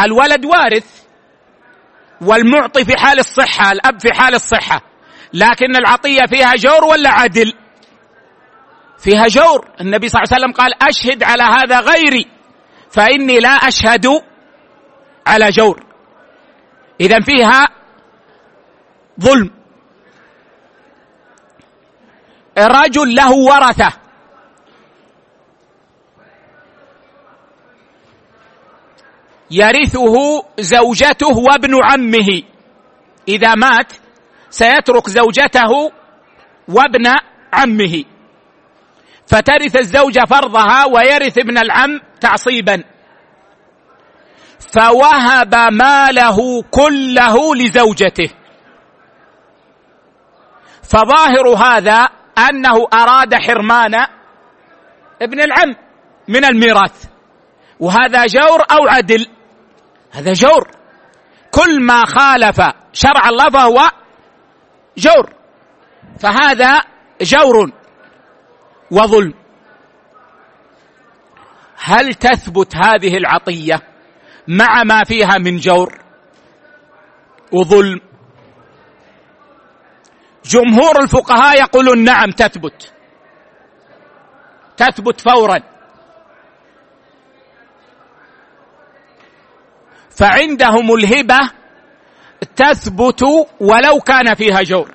[0.00, 1.02] الولد وارث
[2.20, 4.82] والمعطي في حال الصحة الأب في حال الصحة
[5.34, 7.52] لكن العطية فيها جور ولا عدل؟
[8.98, 9.68] فيها جور.
[9.80, 12.26] النبي صلى الله عليه وسلم قال أشهد على هذا غيري
[12.90, 14.06] فإني لا أشهد
[15.26, 15.84] على جور.
[17.00, 17.68] اذا فيها
[19.20, 19.50] ظلم.
[22.58, 24.07] رجل له ورثة.
[29.50, 30.14] يرثه
[30.58, 32.42] زوجته وابن عمه.
[33.28, 33.92] إذا مات
[34.50, 35.92] سيترك زوجته
[36.68, 37.14] وابن
[37.52, 38.04] عمه.
[39.26, 42.84] فترث الزوجه فرضها ويرث ابن العم تعصيبا.
[44.72, 48.30] فوهب ماله كله لزوجته.
[50.82, 53.94] فظاهر هذا أنه أراد حرمان
[55.22, 55.76] ابن العم
[56.28, 57.04] من الميراث.
[57.80, 59.26] وهذا جور أو عدل؟
[60.10, 60.70] هذا جور.
[61.50, 62.60] كل ما خالف
[62.92, 63.90] شرع الله فهو
[64.98, 65.32] جور.
[66.20, 66.80] فهذا
[67.22, 67.72] جور
[68.90, 69.34] وظلم.
[71.76, 73.82] هل تثبت هذه العطية
[74.48, 75.98] مع ما فيها من جور
[77.52, 78.00] وظلم؟
[80.44, 82.92] جمهور الفقهاء يقولون نعم تثبت.
[84.76, 85.77] تثبت فورا.
[90.18, 91.38] فعندهم الهبة
[92.56, 93.22] تثبت
[93.60, 94.90] ولو كان فيها جور.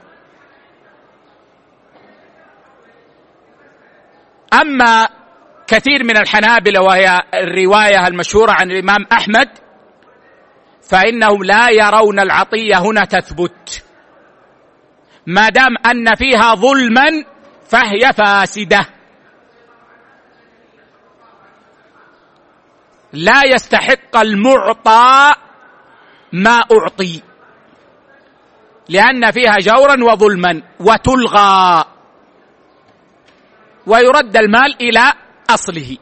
[4.61, 5.09] أما
[5.67, 9.49] كثير من الحنابلة وهي الرواية المشهورة عن الإمام أحمد
[10.82, 13.84] فإنهم لا يرون العطية هنا تثبت.
[15.28, 17.24] ما دام أن فيها ظلما
[17.69, 18.86] فهي فاسدة.
[23.14, 25.32] لا يستحق المعطى
[26.34, 27.22] ما أعطي
[28.89, 31.86] لأن فيها جورا وظلما وتلغى
[33.88, 35.14] ويرد المال إلى
[35.49, 35.97] أصله.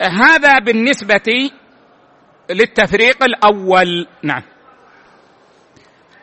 [0.00, 1.50] هذا بالنسبة
[2.50, 4.06] للتفريق الأول.
[4.22, 4.42] نعم.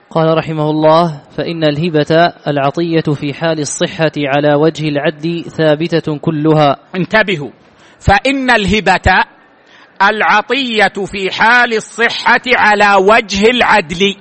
[0.10, 6.78] قال رحمه الله فإن الهبة العطية في حال الصحة على وجه العدل ثابتة كلها.
[6.96, 7.52] انتبهوا.
[8.00, 9.26] فإن الهبة
[10.10, 14.16] العطية في حال الصحة على وجه العدل.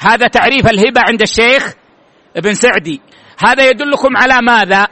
[0.00, 1.74] هذا تعريف الهبة عند الشيخ
[2.36, 3.00] ابن سعدي.
[3.46, 4.86] هذا يدلكم على ماذا؟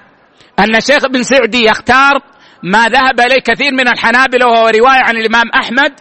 [0.58, 2.22] أن الشيخ ابن سعدي يختار
[2.62, 5.92] ما ذهب إليه كثير من الحنابلة وهو رواية عن الإمام أحمد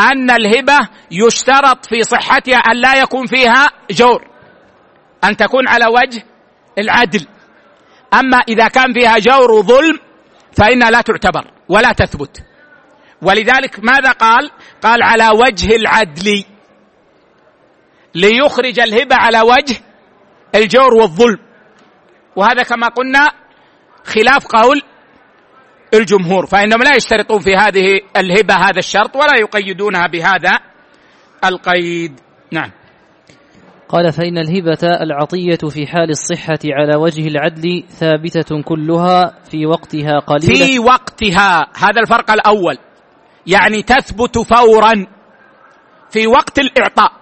[0.00, 0.78] أن الهبة
[1.10, 4.26] يشترط في صحتها أن لا يكون فيها جور
[5.24, 6.22] أن تكون على وجه
[6.78, 7.26] العدل.
[8.14, 9.98] أما إذا كان فيها جور وظلم
[10.52, 12.42] فإنها لا تعتبر ولا تثبت.
[13.22, 14.50] ولذلك ماذا قال؟
[14.82, 16.44] قال على وجه العدل
[18.14, 19.76] ليخرج الهبة على وجه
[20.54, 21.38] الجور والظلم.
[22.36, 23.32] وهذا كما قلنا
[24.04, 24.82] خلاف قول
[25.94, 30.58] الجمهور فإنهم لا يشترطون في هذه الهبة هذا الشرط ولا يقيدونها بهذا
[31.44, 32.20] القيد.
[32.52, 32.70] نعم.
[33.88, 40.66] قال فإن الهبة العطية في حال الصحة على وجه العدل ثابتة كلها في وقتها قليلة
[40.66, 42.78] في وقتها هذا الفرق الأول.
[43.46, 45.06] يعني تثبت فورا
[46.10, 47.12] في وقت الإعطاء.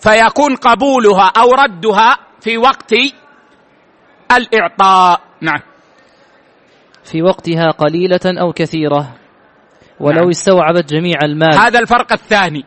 [0.00, 2.94] فيكون قبولها أو ردها في وقت
[4.36, 5.20] الإعطاء.
[5.40, 5.73] نعم.
[7.04, 9.16] في وقتها قليلة أو كثيرة.
[10.00, 10.28] ولو نعم.
[10.28, 11.54] استوعبت جميع المال.
[11.54, 12.64] هذا الفرق الثاني.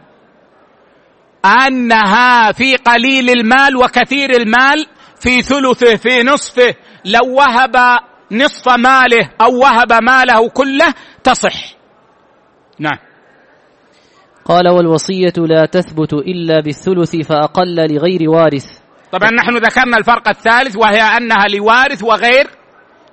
[1.45, 4.85] أنها في قليل المال وكثير المال
[5.19, 6.75] في ثلثه في نصفه
[7.05, 7.99] لو وهب
[8.31, 11.75] نصف ماله أو وهب ماله كله تصح.
[12.79, 12.97] نعم.
[14.45, 18.65] قال والوصية لا تثبت إلا بالثلث فأقل لغير وارث.
[19.11, 22.47] طبعا نحن ذكرنا الفرق الثالث وهي أنها لوارث وغير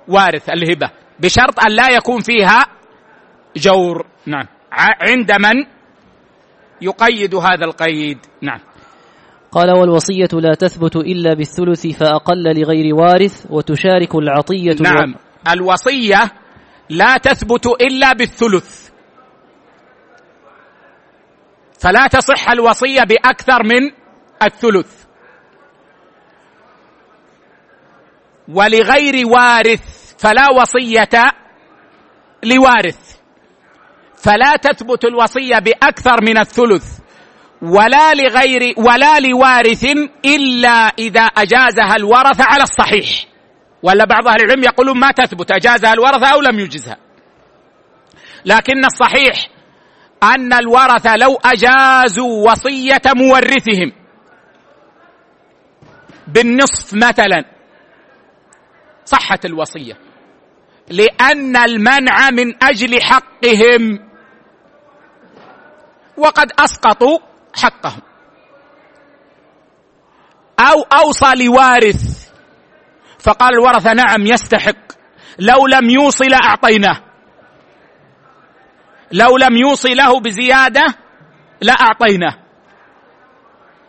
[0.07, 1.04] وارث الهبة.
[1.19, 2.65] بشرط أن لا يكون فيها
[3.55, 4.05] جور.
[4.25, 4.45] نعم.
[5.01, 5.65] عند من
[6.81, 8.17] يقيد هذا القيد.
[8.41, 8.59] نعم.
[9.51, 15.15] قال والوصية لا تثبت إلا بالثلث فأقل لغير وارث وتشارك العطية نعم.
[15.51, 16.31] الوصية
[16.89, 18.89] لا تثبت إلا بالثلث.
[21.79, 23.91] فلا تصح الوصية بأكثر من
[24.43, 25.05] الثلث.
[28.47, 31.33] ولغير وارث فلا وصية
[32.43, 33.15] لوارث.
[34.17, 36.99] فلا تثبت الوصية بأكثر من الثلث
[37.61, 39.83] ولا لغير ولا لوارث
[40.25, 43.25] إلا إذا أجازها الورثه على الصحيح.
[43.83, 46.97] ولا بعض أهل العلم يقولون ما تثبت أجازها الورثه أو لم يجزها.
[48.45, 49.47] لكن الصحيح
[50.23, 53.91] أن الورثه لو أجازوا وصية مورثهم
[56.27, 57.45] بالنصف مثلا
[59.05, 60.04] صحت الوصية.
[60.89, 64.09] لأن المنع من أجل حقهم.
[66.17, 67.19] وقد أسقطوا
[67.55, 68.01] حقهم.
[70.59, 72.29] أو أوصى لوارث.
[73.19, 74.85] فقال الورثة نعم يستحق.
[75.39, 77.01] لو لم يوصي لاعطيناه
[79.11, 80.85] لو لم يوصي له بزيادة
[81.61, 82.35] لاعطيناه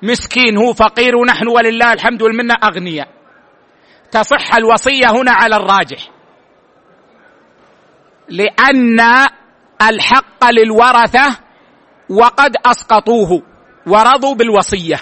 [0.03, 3.09] مسكين هو فقير ونحن ولله الحمد والمنة أغنياء.
[4.11, 6.15] تصح الوصية هنا على الراجح.
[8.28, 9.00] لأن
[9.82, 11.38] الحق للورثة
[12.08, 13.42] وقد أسقطوه
[13.86, 15.00] ورضوا بالوصية.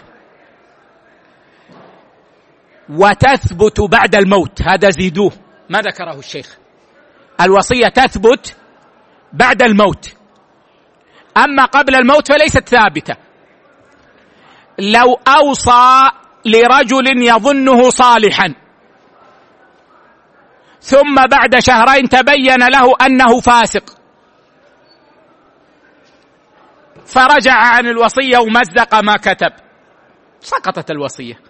[2.88, 5.32] وتثبت بعد الموت هذا زيدوه.
[5.70, 6.58] ما ذكره الشيخ.
[7.40, 8.56] الوصية تثبت
[9.32, 10.14] بعد الموت.
[11.36, 13.16] أما قبل الموت فليست ثابتة.
[14.78, 16.10] لو أوصى
[16.44, 18.54] لرجل يظنه صالحا
[20.84, 23.98] ثم بعد شهرين تبين له أنه فاسق.
[27.06, 29.52] فرجع عن الوصية ومزق ما كتب.
[30.40, 31.40] سقطت الوصية.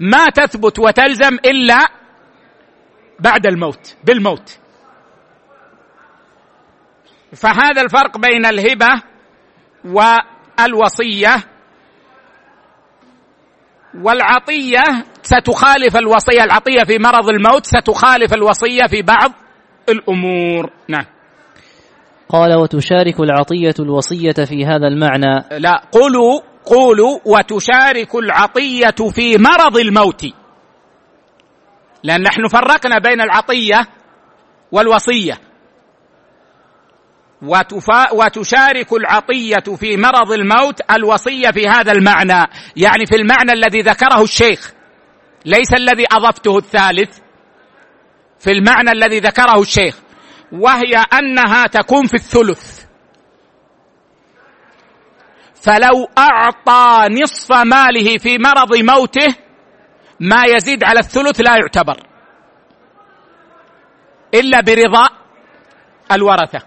[0.00, 1.78] ما تثبت وتلزم إلا
[3.20, 4.58] بعد الموت بالموت.
[7.36, 9.02] فهذا الفرق بين الهبة
[9.84, 11.36] والوصية
[13.94, 19.32] والعطية ستخالف الوصية العطية في مرض الموت ستخالف الوصية في بعض
[19.88, 20.70] الأمور.
[20.88, 21.04] نعم.
[22.28, 25.44] قال وتشارك العطية الوصية في هذا المعنى.
[25.58, 30.26] لا قولوا قولوا وتشارك العطية في مرض الموت.
[32.04, 33.86] لأن نحن فرقنا بين العطية
[34.72, 35.38] والوصية.
[37.42, 42.46] وتفا وتشارك العطية في مرض الموت الوصية في هذا المعنى.
[42.76, 44.72] يعني في المعنى الذي ذكره الشيخ.
[45.44, 47.18] ليس الذي أضفته الثالث
[48.38, 49.96] في المعنى الذي ذكره الشيخ
[50.52, 52.84] وهي أنها تكون في الثلث.
[55.54, 59.34] فلو أعطى نصف ماله في مرض موته
[60.20, 62.06] ما يزيد على الثلث لا يعتبر.
[64.34, 65.08] إلا برضا
[66.12, 66.62] الورثة.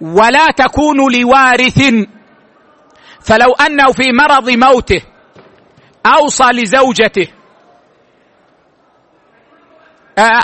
[0.00, 2.08] ولا تكون لوارث
[3.28, 5.02] فلو أنه في مرض موته
[6.06, 7.28] أوصى لزوجته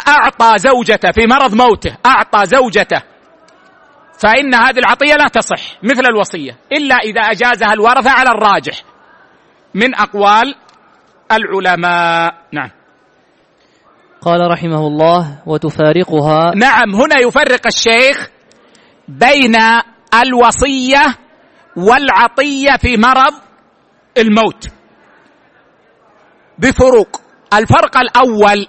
[0.08, 3.02] أعطى زوجته في مرض موته أعطى زوجته
[4.18, 8.82] فإن هذه العطية لا تصح مثل الوصية إلا إذا أجازها الورثة على الراجح.
[9.74, 10.54] من أقوال
[11.32, 12.34] العلماء.
[12.52, 12.70] نعم.
[14.22, 18.30] قال رحمه الله وتفارقها نعم هنا يفرق الشيخ
[19.08, 19.56] بين
[20.22, 21.23] الوصية
[21.76, 23.34] والعطية في مرض
[24.18, 24.68] الموت.
[26.58, 27.20] بفروق.
[27.54, 28.66] الفرق الأول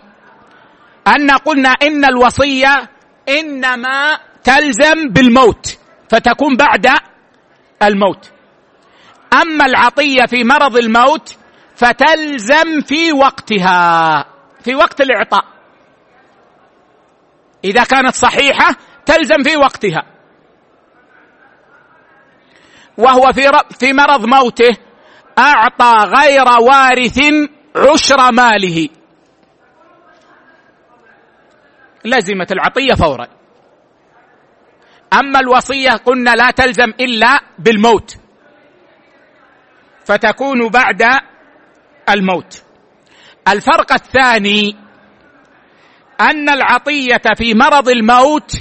[1.08, 2.90] أن قلنا إن الوصية
[3.30, 5.78] إنما تلزم بالموت
[6.10, 6.88] فتكون بعد
[7.84, 8.32] الموت.
[9.42, 11.38] أما العطية في مرض الموت
[11.76, 14.26] فتلزم في وقتها
[14.64, 15.46] في وقت الإعطاء.
[17.64, 18.76] إذا كانت صحيحة
[19.06, 20.15] تلزم في وقتها.
[22.98, 24.78] وهو في في مرض موته
[25.38, 27.20] أعطى غير وارث
[27.76, 28.90] عشر ماله.
[32.06, 33.28] لزمت العطية فورا.
[35.14, 38.18] أما الوصية قلنا لا تلزم إلا بالموت.
[40.06, 41.04] فتكون بعد
[42.10, 42.64] الموت.
[43.48, 44.76] الفرق الثاني
[46.22, 48.52] أن العطية في مرض الموت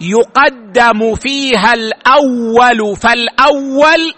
[0.00, 4.14] يقدم فيها الأول فالأول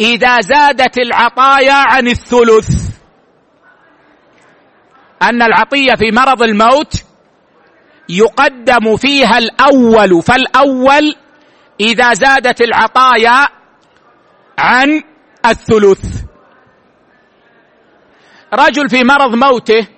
[0.00, 2.88] إذا زادت العطايا عن الثلث.
[5.22, 6.94] أن العطية في مرض الموت
[8.08, 11.14] يقدم فيها الأول فالأول
[11.80, 13.46] إذا زادت العطايا
[14.58, 15.02] عن
[15.46, 16.22] الثلث.
[18.54, 19.88] رجل في مرض موته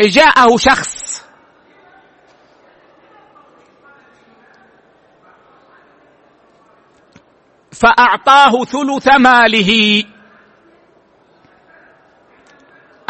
[0.00, 1.22] جاءه شخص.
[7.72, 10.04] فأعطاه ثلث ماله.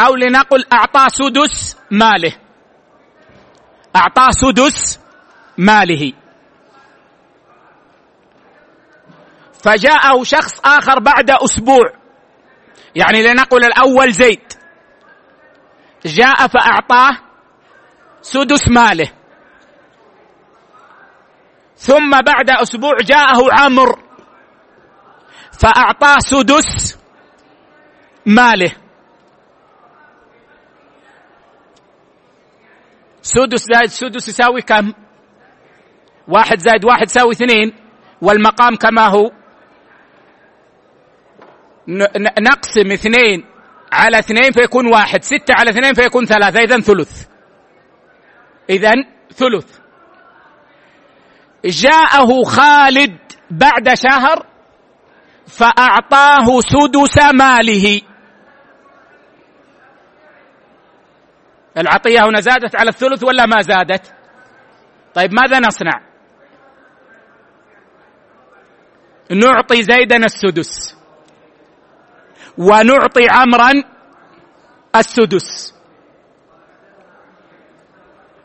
[0.01, 2.32] أو لنقل أعطاه سدس ماله.
[3.97, 5.01] أعطاه سدس
[5.59, 6.12] ماله.
[9.64, 11.93] فجاءه شخص آخر بعد أسبوع.
[12.95, 14.45] يعني لنقل الأول زيد.
[16.07, 17.19] جاء فأعطاه
[18.23, 19.13] سدس ماله.
[21.77, 23.99] ثم بعد أسبوع جاءه عمرو
[25.61, 26.99] فأعطاه سدس
[28.27, 28.73] ماله.
[33.23, 34.93] سدس زائد سدس يساوي كم؟
[36.29, 37.73] واحد زائد واحد يساوي اثنين
[38.23, 39.31] والمقام كما هو.
[42.39, 43.56] نقسم اثنين.
[43.93, 47.26] على اثنين فيكون واحد ستة على اثنين فيكون ثلاثة إذا ثلث.
[48.70, 48.93] إذا
[49.34, 49.78] ثلث.
[51.64, 53.18] جاءه خالد
[53.51, 54.47] بعد شهر
[55.47, 58.01] فأعطاه سدس ماله.
[61.78, 64.14] العطية هنا زادت على الثلث ولا ما زادت؟
[65.14, 66.01] طيب ماذا نصنع؟
[69.30, 70.95] نعطي زيدا السدس.
[72.59, 73.73] ونعطي عمرا
[74.97, 75.75] السدس.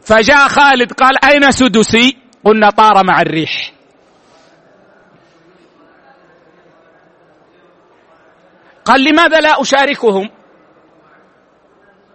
[0.02, 3.74] فجاء خالد قال أين سدسي؟ قلنا طار مع الريح.
[8.86, 10.30] قال لماذا لا أشاركهم؟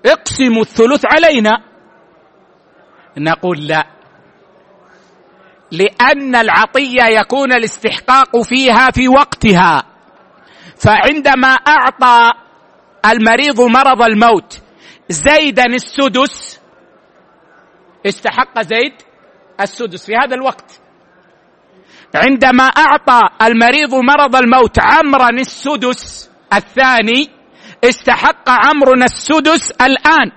[0.06, 1.62] اقسموا الثلث علينا.
[3.16, 3.86] نقول لا.
[5.70, 9.95] لأن العطية يكون الاستحقاق فيها في وقتها.
[10.76, 12.32] فعندما أعطى
[13.06, 14.60] المريض مرض الموت
[15.08, 16.60] زيدا السدس
[18.06, 18.92] استحق زيد
[19.60, 20.80] السدس في هذا الوقت.
[22.14, 27.30] عندما أعطى المريض مرض الموت عمرا السدس الثاني
[27.84, 30.32] استحق عمرو السدس الآن.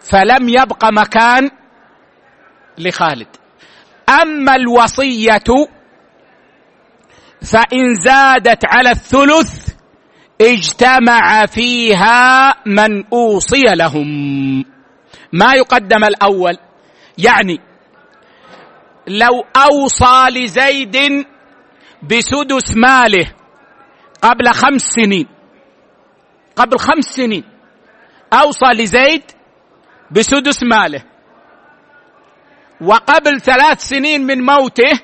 [0.00, 1.50] فلم يبق مكان
[2.78, 3.36] لخالد.
[4.22, 5.75] أما الوصية
[7.42, 9.68] فإن زادت على الثلث
[10.40, 14.64] اجتمع فيها من أوصي لهم.
[15.32, 16.58] ما يقدم الأول؟
[17.18, 17.58] يعني
[19.06, 21.26] لو أوصى لزيد
[22.02, 23.32] بسدس ماله
[24.22, 25.26] قبل خمس سنين
[26.56, 27.44] قبل خمس سنين
[28.32, 29.22] أوصى لزيد
[30.10, 31.02] بسدس ماله
[32.80, 35.00] وقبل ثلاث سنين من موته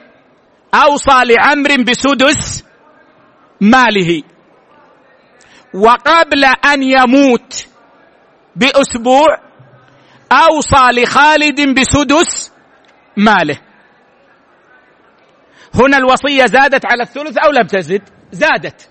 [0.75, 2.65] أوصى لعمر بسدس
[3.61, 4.23] ماله.
[5.75, 7.67] وقبل أن يموت
[8.57, 9.39] بأسبوع
[10.33, 12.53] أوصى لخالد بسدس
[13.17, 13.59] ماله.
[15.75, 18.03] هنا الوصية زادت على الثلث أو لم تزد؟
[18.33, 18.89] زادت.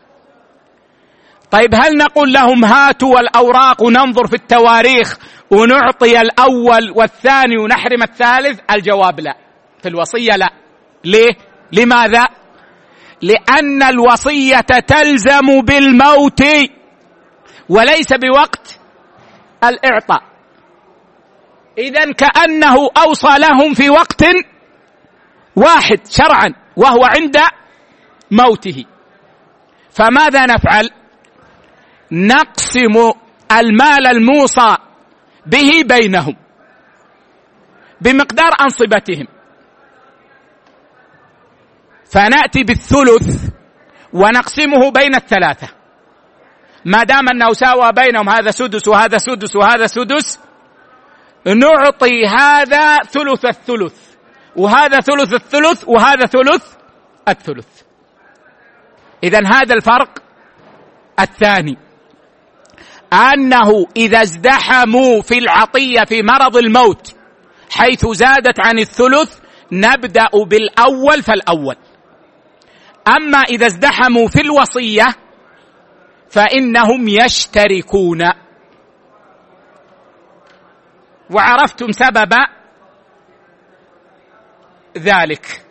[1.51, 5.17] طيب هل نقول لهم هاتوا الاوراق وننظر في التواريخ
[5.51, 9.37] ونعطي الأول والثاني ونحرم الثالث؟ الجواب لا.
[9.81, 10.49] في الوصية لا.
[11.05, 12.27] ليه؟ لماذا؟
[13.21, 16.43] لأن الوصية تلزم بالموت
[17.69, 18.79] وليس بوقت
[19.63, 20.23] الإعطاء.
[21.77, 24.23] اذا كأنه أوصى لهم في وقت
[25.55, 27.37] واحد شرعا وهو عند
[28.31, 28.85] موته.
[29.91, 30.89] فماذا نفعل؟
[32.11, 33.11] نقسم
[33.51, 34.77] المال الموصى
[35.45, 36.35] به بينهم
[38.01, 39.27] بمقدار أنصبتهم.
[42.11, 43.49] فنأتي بالثلث
[44.13, 45.67] ونقسمه بين الثلاثة.
[46.85, 50.39] ما دام أنه ساوى بينهم هذا سدس وهذا سدس وهذا سدس
[51.45, 53.95] نعطي هذا ثلث الثلث
[54.55, 56.63] وهذا ثلث الثلث وهذا ثلث
[57.27, 57.67] الثلث.
[59.23, 60.19] اذا هذا الفرق
[61.19, 61.77] الثاني.
[63.13, 67.15] أنه إذا ازدحموا في العطية في مرض الموت
[67.71, 69.37] حيث زادت عن الثلث
[69.71, 71.75] نبدأ بالأول فالأول.
[73.07, 75.05] أما إذا ازدحموا في الوصية
[76.29, 78.29] فإنهم يشتركون.
[81.29, 82.33] وعرفتم سبب
[84.97, 85.65] ذلك.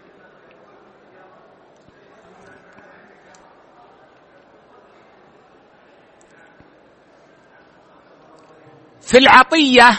[9.00, 9.90] في العطية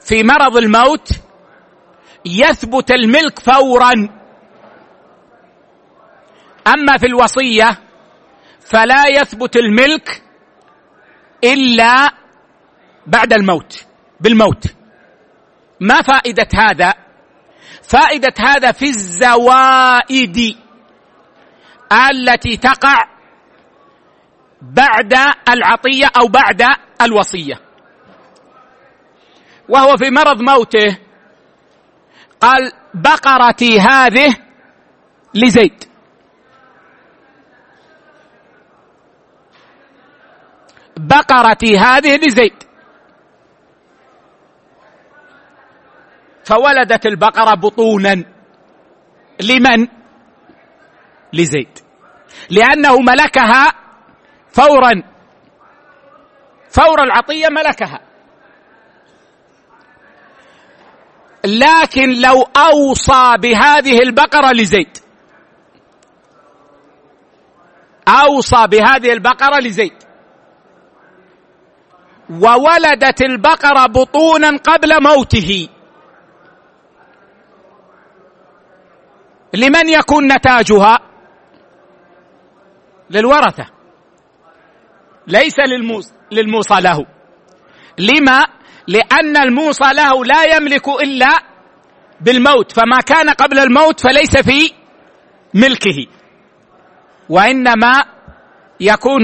[0.00, 1.08] في مرض الموت
[2.24, 4.21] يثبت الملك فورا.
[6.66, 7.78] أما في الوصية
[8.60, 10.22] فلا يثبت الملك
[11.44, 12.10] إلا
[13.06, 13.86] بعد الموت
[14.20, 14.66] بالموت.
[15.80, 16.94] ما فائدة هذا؟
[17.82, 20.56] فائدة هذا في الزوائد
[22.10, 23.04] التي تقع
[24.62, 25.14] بعد
[25.48, 26.62] العطية أو بعد
[27.02, 27.60] الوصية.
[29.68, 30.98] وهو في مرض موته
[32.40, 34.36] قال بقرتي هذه
[35.34, 35.91] لزيد.
[40.96, 42.54] بقرتي هذه لزيد.
[46.44, 48.24] فولدت البقرة بطونا.
[49.40, 49.88] لمن؟
[51.32, 51.78] لزيد.
[52.50, 53.72] لأنه ملكها
[54.52, 55.02] فورا.
[56.70, 58.00] فور العطية ملكها.
[61.44, 64.98] لكن لو أوصى بهذه البقرة لزيد.
[68.08, 70.11] أوصى بهذه البقرة لزيد.
[72.40, 75.68] وولدت البقره بطونا قبل موته.
[79.54, 80.98] لمن يكون نتاجها؟
[83.10, 83.66] للورثة.
[85.26, 85.56] ليس
[86.32, 87.06] للموصى له.
[87.98, 88.46] لما؟
[88.88, 91.38] لأن الموصى له لا يملك إلا
[92.20, 92.72] بالموت.
[92.72, 94.72] فما كان قبل الموت فليس في
[95.54, 96.06] ملكه.
[97.28, 98.04] وإنما
[98.80, 99.22] يكون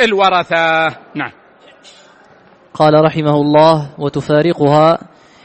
[0.00, 0.86] للورثة.
[1.14, 1.39] نعم.
[2.74, 4.98] قال رحمه الله وتفارقها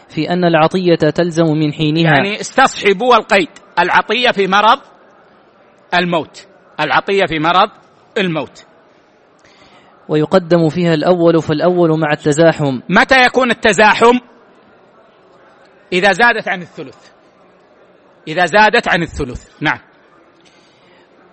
[0.09, 2.15] في أن العطية تلزم من حينها.
[2.15, 3.49] يعني استصحبوا القيد.
[3.79, 4.79] العطية في مرض
[5.93, 6.47] الموت.
[6.79, 7.69] العطية في مرض
[8.17, 8.65] الموت.
[10.09, 12.79] ويقدم فيها الأول فالأول مع التزاحم.
[12.89, 14.19] متى يكون التزاحم؟
[15.93, 16.97] إذا زادت عن الثلث.
[18.27, 19.47] إذا زادت عن الثلث.
[19.61, 19.79] نعم.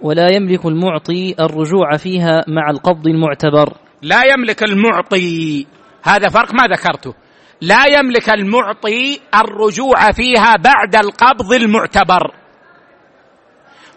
[0.00, 3.72] ولا يملك المعطي الرجوع فيها مع القبض المعتبر.
[4.02, 5.66] لا يملك المعطي.
[6.02, 7.14] هذا فرق ما ذكرته.
[7.60, 12.34] لا يملك المعطي الرجوع فيها بعد القبض المعتبر.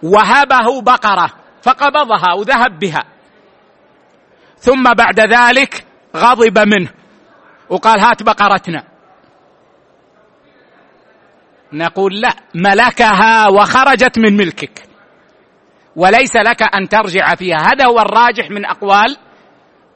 [0.04, 1.30] وهبه بقرة
[1.62, 3.04] فقبضها وذهب بها.
[4.58, 5.86] ثم بعد ذلك
[6.16, 6.90] غضب منه.
[7.70, 8.84] وقال هات بقرتنا.
[11.74, 14.86] نقول لا ملكها وخرجت من ملكك.
[15.96, 17.58] وليس لك أن ترجع فيها.
[17.58, 19.18] هذا هو الراجح من أقوال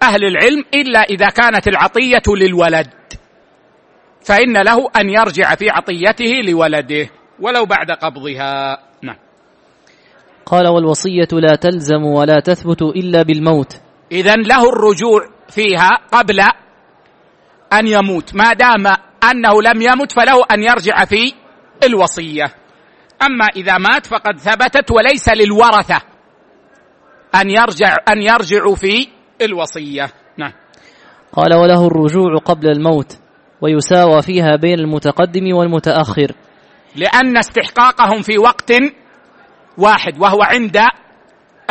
[0.04, 2.88] أهل العلم إلا إذا كانت العطية للولد.
[4.22, 8.80] فإن له أن يرجع في عطيته لولده ولو بعد قبضها.
[9.02, 9.18] نعم.
[10.46, 13.82] قال والوصية لا تلزم ولا تثبت إلا بالموت.
[14.12, 16.40] اذا له الرجوع فيها قبل
[17.74, 18.36] أن يموت.
[18.36, 18.88] ما دام
[19.32, 21.34] أنه لم يمت فله أن يرجع في
[21.84, 22.46] الوصية.
[23.22, 26.02] أما إذا مات فقد ثبتت وليس للورثة
[27.36, 29.08] أن يرجع أن يرجعوا في
[29.42, 30.08] الوصية.
[30.38, 30.52] نعم.
[31.34, 33.18] قال وله الرجوع قبل الموت
[33.62, 36.32] ويساوى فيها بين المتقدم والمتأخر.
[36.96, 38.72] لأن استحقاقهم في وقت
[39.78, 40.78] واحد وهو عند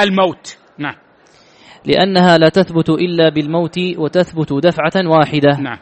[0.01, 0.57] الموت.
[0.79, 0.95] نعم.
[1.85, 5.61] لأنها لا تثبت إلا بالموت وتثبت دفعة واحدة.
[5.61, 5.79] نعم.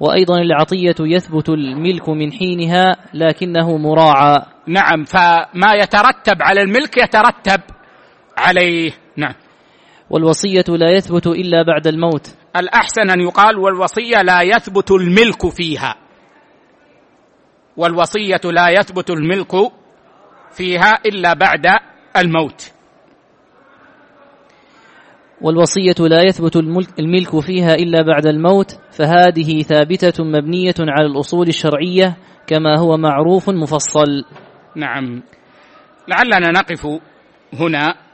[0.00, 4.42] وأيضا العطية يثبت الملك من حينها لكنه مراعى.
[4.66, 7.60] نعم فما يترتب على الملك يترتب
[8.38, 8.92] عليه.
[9.16, 9.34] نعم.
[10.10, 12.34] والوصية لا يثبت إلا بعد الموت.
[12.56, 15.94] الأحسن أن يقال والوصية لا يثبت الملك فيها.
[17.76, 19.52] والوصية لا يثبت الملك
[20.50, 21.66] فيها إلا بعد
[22.16, 22.72] الموت.
[25.40, 26.56] والوصية لا يثبت
[26.98, 34.24] الملك فيها إلا بعد الموت فهذه ثابتة مبنية على الأصول الشرعية كما هو معروف مفصل.
[34.76, 35.22] نعم.
[36.08, 36.86] لعلنا نقف
[37.52, 38.07] هنا.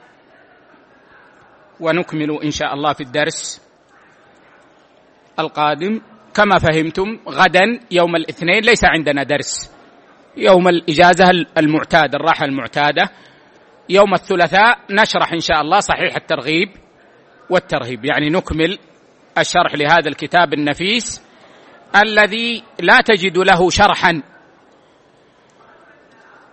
[1.80, 3.62] ونكمل إن شاء الله في الدرس
[5.38, 6.00] القادم.
[6.34, 9.72] كما فهمتم غدا يوم الاثنين ليس عندنا درس.
[10.36, 13.10] يوم الإجازة المعتادة الراحة المعتادة.
[13.88, 16.68] يوم الثلاثاء نشرح إن شاء الله صحيح الترغيب
[17.50, 18.04] والترهيب.
[18.04, 18.78] يعني نكمل
[19.38, 21.22] الشرح لهذا الكتاب النفيس
[22.02, 24.22] الذي لا تجد له شرحا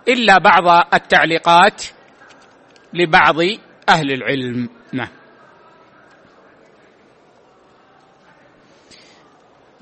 [0.08, 1.84] إلا بعض التعليقات
[2.94, 3.36] لبعض
[3.88, 4.68] أهل العلم.
[4.92, 5.08] نعم.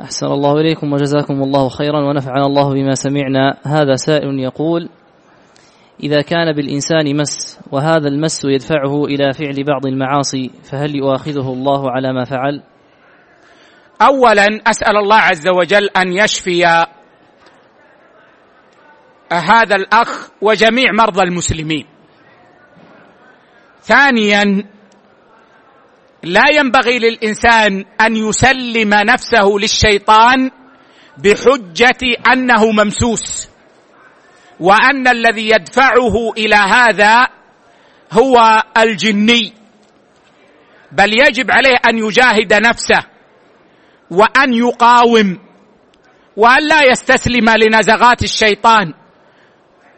[0.01, 3.57] أحسن الله إليكم وجزاكم الله خيرا ونفعنا الله بما سمعنا.
[3.67, 4.89] هذا سائل يقول
[6.03, 12.13] إذا كان بالإنسان مس وهذا المس يدفعه إلى فعل بعض المعاصي فهل يؤاخذه الله على
[12.13, 12.63] ما فعل؟
[14.03, 16.65] أولا أسأل الله عز وجل أن يشفي
[19.33, 21.87] هذا الأخ وجميع مرضى المسلمين.
[23.83, 24.65] ثانيا
[26.23, 30.51] لا ينبغي للإنسان أن يسلم نفسه للشيطان
[31.19, 33.49] بحجة أنه ممسوس
[34.61, 37.27] وأن الذي يدفعه إلى هذا
[38.13, 39.53] هو الجني.
[40.93, 43.01] بل يجب عليه أن يجاهد نفسه
[44.11, 45.39] وأن يقاوم
[46.37, 48.95] وأن لا يستسلم لنزغات الشيطان.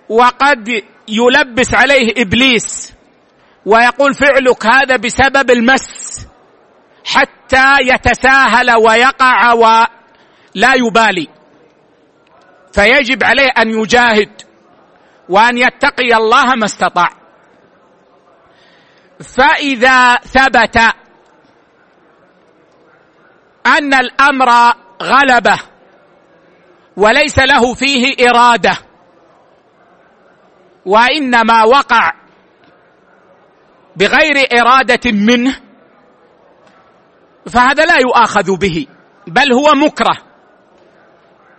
[0.09, 2.93] وقد يلبس عليه إبليس
[3.67, 6.27] ويقول فعلك هذا بسبب المس
[7.05, 11.29] حتى يتساهل ويقع ولا يبالي.
[12.73, 14.43] فيجب عليه أن يجاهد
[15.29, 17.09] وأن يتقي الله ما استطاع.
[19.21, 20.77] فإذا ثبت
[23.67, 25.59] أن الأمر غلبه
[26.97, 28.77] وليس له فيه إرادة
[30.87, 32.22] وإنما وقع
[33.97, 35.57] بغير إرادة منه
[37.51, 38.87] فهذا لا يؤاخذ به
[39.27, 40.19] بل هو مكره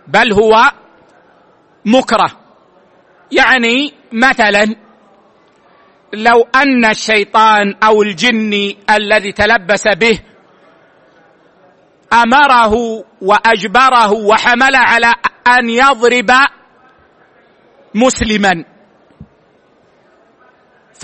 [0.06, 0.70] بل هو
[1.84, 2.30] مكره.
[3.32, 4.76] يعني مثلا
[6.12, 10.20] لو أن الشيطان أو الجن الذي تلبس به
[12.12, 12.74] أمره
[13.22, 15.12] وأجبره وحمل على
[15.48, 16.30] أن يضرب
[17.94, 18.64] مسلما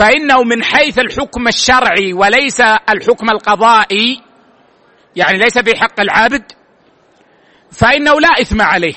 [0.01, 4.23] فإنه من حيث الحكم الشرعي وليس الحكم القضائي
[5.17, 6.53] يعني ليس في حق العبد
[7.73, 8.95] فإنه لا إثم عليه.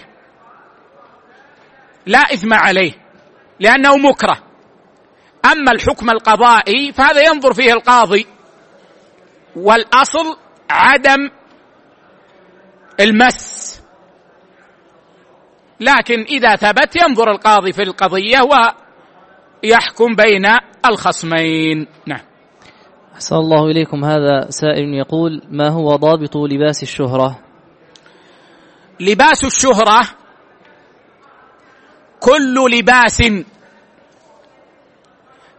[2.06, 2.94] لا إثم عليه
[3.60, 4.38] لأنه مكره.
[5.46, 8.28] أما الحكم القضائي فهذا ينظر فيه القاضي.
[9.56, 10.38] والأصل
[10.70, 11.30] عدم
[13.00, 13.82] المس.
[15.80, 18.40] لكن إذا ثبت ينظر القاضي في القضية
[19.64, 21.88] ويحكم بين الخصمين.
[22.08, 22.22] نعم.
[23.16, 24.06] أحسن الله إليكم.
[24.06, 27.40] هذا سائل يقول ما هو ضابط لباس الشهرة؟
[29.00, 30.02] لباس الشهرة
[32.20, 33.24] كل لباس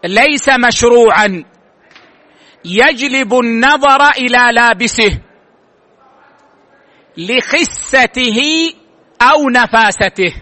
[0.05, 1.45] ليس مشروعا
[2.65, 5.21] يجلب النظر إلى لابسه
[7.17, 8.41] لخسته
[9.23, 10.35] أو نفاسته.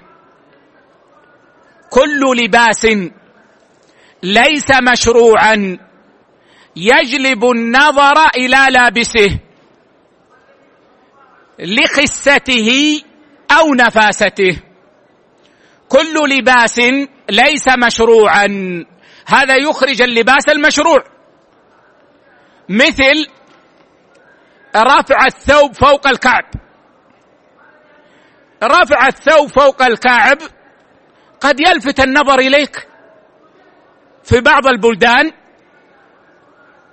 [1.90, 2.86] كل لباس
[4.22, 5.78] ليس مشروعا.
[6.76, 9.38] يجلب النظر إلى لابسه
[11.58, 13.00] لخسته
[13.58, 14.62] أو نفاسته.
[15.88, 16.80] كل لباس
[17.30, 18.46] ليس مشروعا.
[19.26, 21.04] هذا يخرج اللباس المشروع.
[22.68, 23.26] مثل
[24.76, 26.44] رفع الثوب فوق الكعب.
[28.64, 30.38] رفع الثوب فوق الكعب
[31.40, 32.91] قد يلفت النظر إليك.
[34.24, 35.32] في بعض البلدان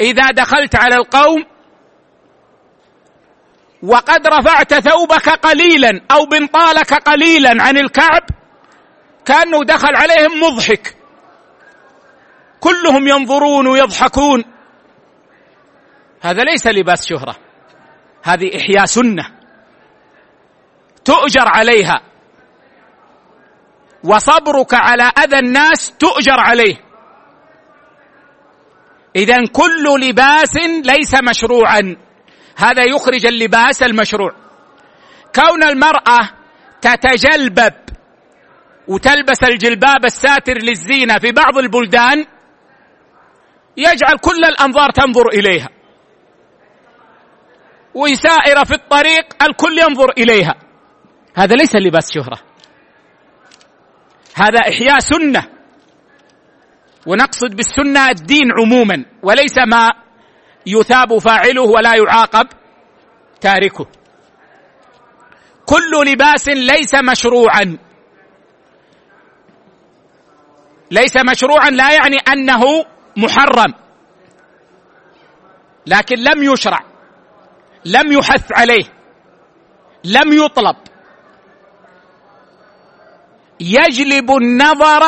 [0.02, 1.46] إذا دخلت على القوم
[3.84, 8.24] وقد رفعت ثوبك قليلا أو بنطالك قليلا عن الكعب
[9.26, 10.96] كأنه دخل عليهم مضحك.
[12.60, 14.44] كلهم ينظرون ويضحكون.
[16.22, 17.36] هذا ليس لباس شهرة.
[18.24, 19.26] هذه إحياء سنة.
[21.06, 22.02] تؤجر عليها.
[24.04, 26.89] وصبرك على أذى الناس تؤجر عليه.
[29.16, 30.55] إذا كل لباس
[30.86, 31.97] ليس مشروعا.
[32.57, 34.32] هذا يخرج اللباس المشروع.
[35.36, 36.30] كون المرأة
[36.82, 37.74] تتجلبب
[38.88, 42.26] وتلبس الجلباب الساتر للزينة في بعض البلدان
[43.78, 45.70] يجعل كل الأنظار تنظر إليها.
[47.93, 50.55] وسائره في الطريق الكل ينظر إليها.
[51.36, 52.39] هذا ليس لباس شهرة.
[54.36, 55.59] هذا إحياء سنة.
[57.08, 59.89] ونقصد بالسنة الدين عموما وليس ما
[60.66, 62.47] يثاب فاعله ولا يعاقب
[63.41, 63.88] تاركه.
[65.66, 67.78] كل لباس ليس مشروعا.
[70.91, 72.86] ليس مشروعا لا يعني أنه
[73.18, 73.74] محرم.
[75.88, 76.80] لكن لم يشرع
[77.86, 78.86] لم يحث عليه
[80.04, 80.76] لم يطلب.
[83.60, 85.04] يجلب النظر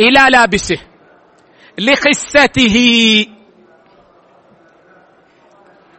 [0.00, 0.78] إلى لابسه
[1.78, 2.76] لخسته.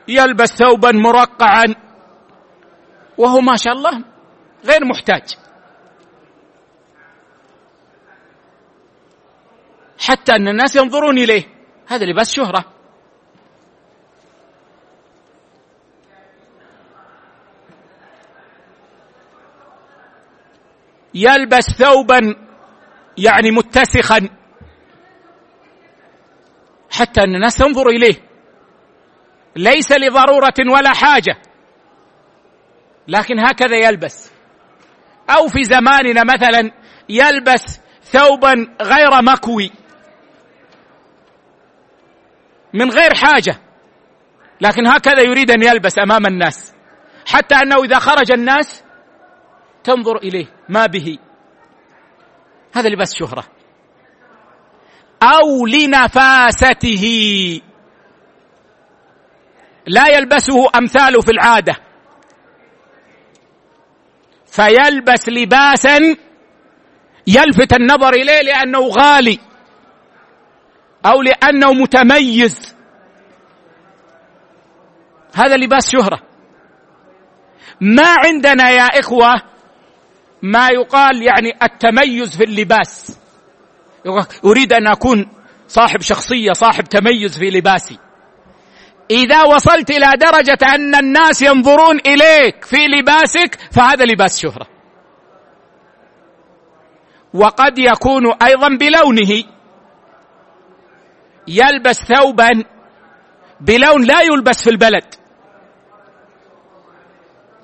[0.08, 1.66] يلبس ثوبا مرقعا.
[3.18, 4.04] وهو ما شاء الله
[4.66, 5.38] غير محتاج.
[10.00, 11.44] حتى أن الناس ينظرون إليه.
[11.88, 12.66] هذا لباس شهرة.
[21.14, 22.49] يلبس ثوبا
[23.20, 24.30] يعني متسخا.
[26.92, 28.16] حتى ان الناس تنظر إليه.
[29.56, 31.42] ليس لضرورة ولا حاجة.
[33.08, 34.32] لكن هكذا يلبس.
[35.30, 36.72] أو في زماننا مثلا
[37.10, 39.72] يلبس ثوبا غير مكوي.
[42.74, 43.62] من غير حاجة.
[44.62, 46.74] لكن هكذا يريد أن يلبس أمام الناس.
[47.28, 48.84] حتى أنه إذا خرج الناس
[49.84, 50.46] تنظر إليه.
[50.70, 51.18] ما به.
[52.74, 53.44] هذا لباس شهرة.
[55.24, 57.06] أو لنفاسته.
[59.88, 61.76] لا يلبسه امثاله في العادة.
[64.46, 66.16] فيلبس لباسا
[67.28, 69.40] يلفت النظر إليه لأنه غالي.
[71.06, 72.76] أو لأنه متميز.
[75.36, 76.22] هذا لباس شهرة.
[77.82, 79.42] ما عندنا يا إخوة
[80.42, 83.20] ما يقال يعني التميز في اللباس.
[84.46, 85.30] أريد أن أكون
[85.68, 87.98] صاحب شخصية صاحب تميز في لباسي.
[89.12, 94.68] إذا وصلت إلى درجة أن الناس ينظرون إليك في لباسك فهذا لباس شهرة.
[97.34, 99.44] وقد يكون أيضا بلونه.
[101.48, 102.50] يلبس ثوبا
[103.62, 105.16] بلون لا يلبس في البلد.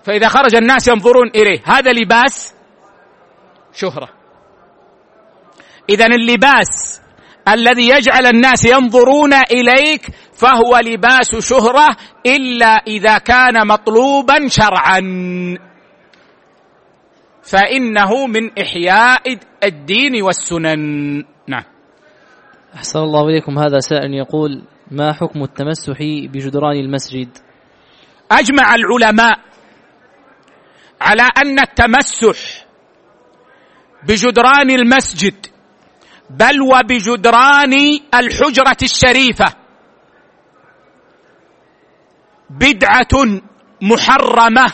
[0.03, 1.61] فإذا خرج الناس ينظرون إليه.
[1.65, 2.55] هذا لباس
[3.76, 4.09] شهرة.
[5.89, 7.01] اذا اللباس
[7.47, 15.01] الذي يجعل الناس ينظرون إليك فهو لباس شهرة إلا إذا كان مطلوبا شرعا.
[17.43, 21.23] فإنه من إحياء الدين والسنن.
[21.47, 21.63] نعم.
[22.76, 23.59] أحسن الله إليكم.
[23.59, 27.38] هذا سائل يقول ما حكم التمسح بجدران المسجد؟
[28.32, 29.39] أجمع العلماء
[31.01, 32.64] على أن التمسح
[34.04, 35.48] بجدران المسجد
[36.30, 37.74] بل وبجدران
[38.14, 39.54] الحجرة الشريفة.
[42.50, 43.41] بدعة
[43.82, 44.68] محرمة.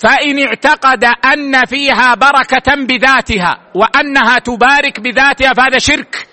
[0.00, 6.28] فإن اعتقد أن فيها بركة بذاتها وأنها تبارك بذاتها فهذا شرك.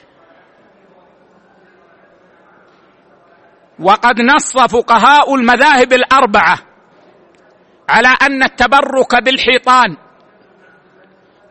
[3.79, 6.59] وقد نص فقهاء المذاهب الأربعة
[7.89, 9.97] على أن التبرك بالحيطان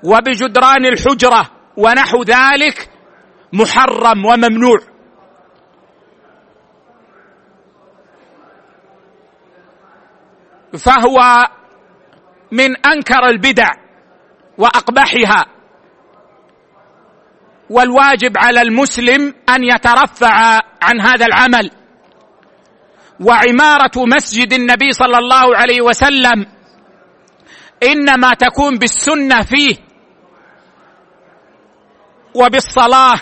[0.05, 2.91] وبجدران الحجرة ونحو ذلك
[3.53, 4.79] محرم وممنوع.
[10.79, 11.49] فهو
[12.53, 13.71] من أنكر البدع
[14.59, 15.47] وأقبحها.
[17.71, 21.71] والواجب على المسلم أن يترفع عن هذا العمل.
[23.21, 26.47] وعمارة مسجد النبي صلى الله عليه وسلم
[27.83, 29.91] إنما تكون بالسنة فيه.
[32.35, 33.20] وبالصلاة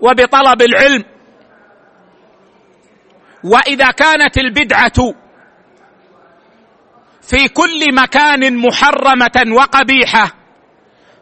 [0.00, 1.04] وبطلب العلم.
[3.44, 5.14] وإذا كانت البدعة
[7.22, 10.34] في كل مكان محرمة وقبيحة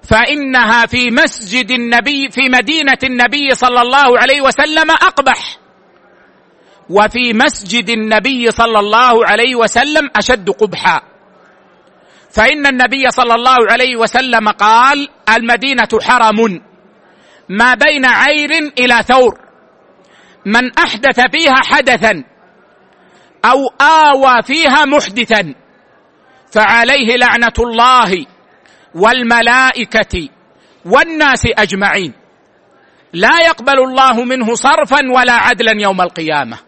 [0.02, 5.58] فإنها في مسجد النبي في مدينة النبي صلى الله عليه وسلم أقبح.
[6.90, 11.09] وفي مسجد النبي صلى الله عليه وسلم أشد قبحا.
[12.30, 16.60] فإن النبي صلى الله عليه وسلم قال المدينة حرم
[17.48, 19.38] ما بين عير إلى ثور.
[20.46, 22.24] من أحدث فيها حدثا
[23.44, 25.54] أو آوى فيها محدثا
[26.52, 28.26] فعليه لعنة الله
[28.94, 30.28] والملائكة
[30.84, 32.12] والناس أجمعين.
[33.12, 36.58] لا يقبل الله منه صرفا ولا عدلا يوم القيامة.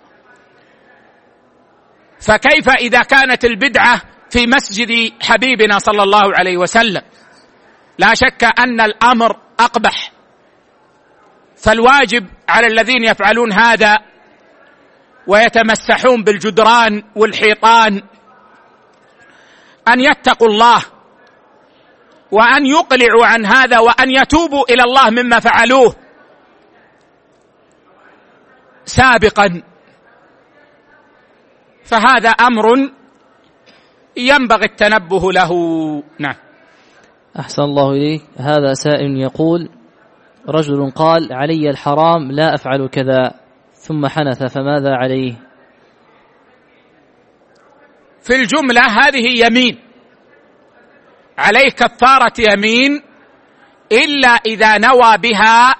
[2.20, 4.02] فكيف إذا كانت البدعة
[4.32, 7.02] في مسجد حبيبنا صلى الله عليه وسلم.
[7.98, 10.12] لا شك أن الأمر أقبح.
[11.56, 13.98] فالواجب على الذين يفعلون هذا
[15.26, 18.02] ويتمسحون بالجدران والحيطان
[19.88, 20.82] أن يتقوا الله
[22.30, 25.96] وأن يقلعوا عن هذا وأن يتوبوا إلى الله مما فعلوه.
[28.84, 29.62] سابقا
[31.84, 32.90] فهذا أمر
[34.16, 35.50] ينبغي التنبه له.
[36.18, 36.34] نعم.
[37.38, 38.22] أحسن الله إليك.
[38.36, 39.68] هذا سائل يقول
[40.48, 43.34] رجل قال علي الحرام لا أفعل كذا.
[43.72, 45.34] ثم حنث فماذا عليه؟
[48.22, 49.78] في الجملة هذه يمين.
[51.38, 53.02] عليه كفارة يمين
[53.92, 55.74] إلا إذا نوى بها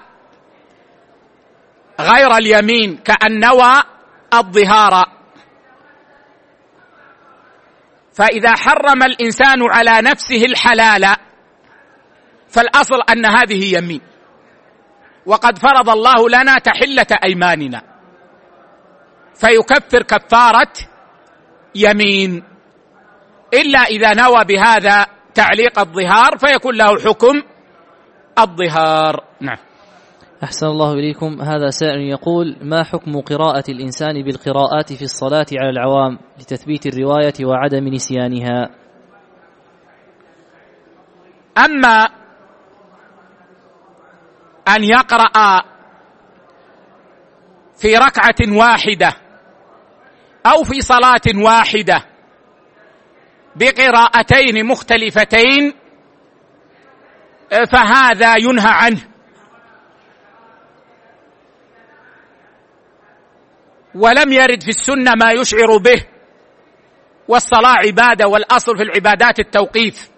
[1.99, 3.83] غير اليمين كأن نوى
[4.33, 5.22] الظهار.
[8.13, 11.15] فإذا حرم الإنسان على نفسه الحلال
[12.49, 14.01] فالأصل أن هذه يمين.
[15.25, 17.81] وقد فرض الله لنا تحلة أيماننا.
[19.35, 20.73] فيكفر كفارة
[21.75, 22.43] يمين.
[23.53, 25.05] إلا إذا نوى بهذا
[25.35, 27.41] تعليق الظهار فيكون له حكم
[28.39, 29.23] الظهار.
[29.41, 29.57] نعم.
[30.43, 31.41] أحسن الله إليكم.
[31.41, 37.87] هذا سائل يقول ما حكم قراءة الإنسان بالقراءات في الصلاة على العوام لتثبيت الرواية وعدم
[37.87, 38.69] نسيانها؟
[41.65, 42.09] أما
[44.67, 45.61] أن يقرأ
[47.75, 49.13] في ركعة واحدة
[50.45, 52.05] أو في صلاة واحدة
[53.55, 55.73] بقراءتين مختلفتين
[57.71, 59.12] فهذا ينهى عنه.
[63.95, 66.05] ولم يرد في السنة ما يشعر به
[67.27, 70.09] والصلاة عبادة والأصل في العبادات التوقيف.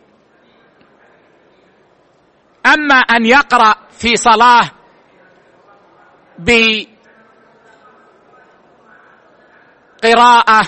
[2.65, 4.71] أما أن يقرأ في صلاة
[10.03, 10.67] بقراءه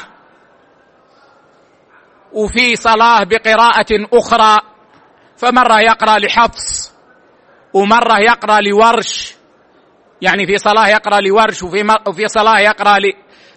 [2.34, 4.60] وفي صلاة بقراءة أخرى
[5.38, 6.94] فمرة يقرأ لحفص
[7.74, 9.37] ومرة يقرأ لورش
[10.22, 12.98] يعني في صلاة يقرأ لورش وفي وفي صلاة يقرأ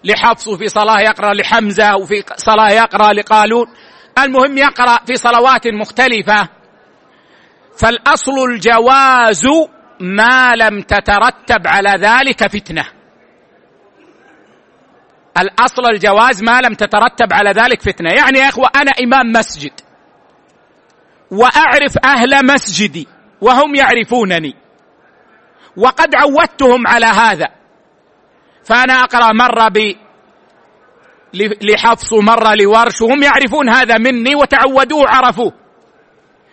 [0.03, 3.67] لحفص وفي صلاة يقرأ لحمزة وفي صلاة يقرأ لقالون.
[4.17, 6.49] المهم يقرأ في صلوات مختلفة.
[7.77, 9.47] فالأصل الجواز
[9.99, 12.85] ما لم تترتب على ذلك فتنة.
[15.37, 18.09] الأصل الجواز ما لم تترتب على ذلك فتنة.
[18.09, 19.71] يعني يا أخوة أنا إمام مسجد.
[21.31, 23.07] وأعرف أهل مسجدي
[23.41, 24.60] وهم يعرفونني.
[25.77, 27.47] وقد عودتهم على هذا.
[28.63, 29.95] فأنا أقرأ مرة ب
[31.61, 35.53] لحفص مره لورش وهم يعرفون هذا مني وتعودوه عرفوه.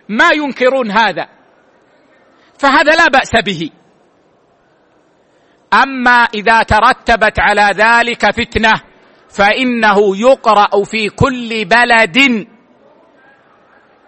[0.09, 1.29] ما ينكرون هذا.
[2.59, 3.71] فهذا لا بأس به.
[5.75, 8.75] أما إذا ترتبت على ذلك فتنة
[9.29, 12.47] فإنه يقرأ في كل بلد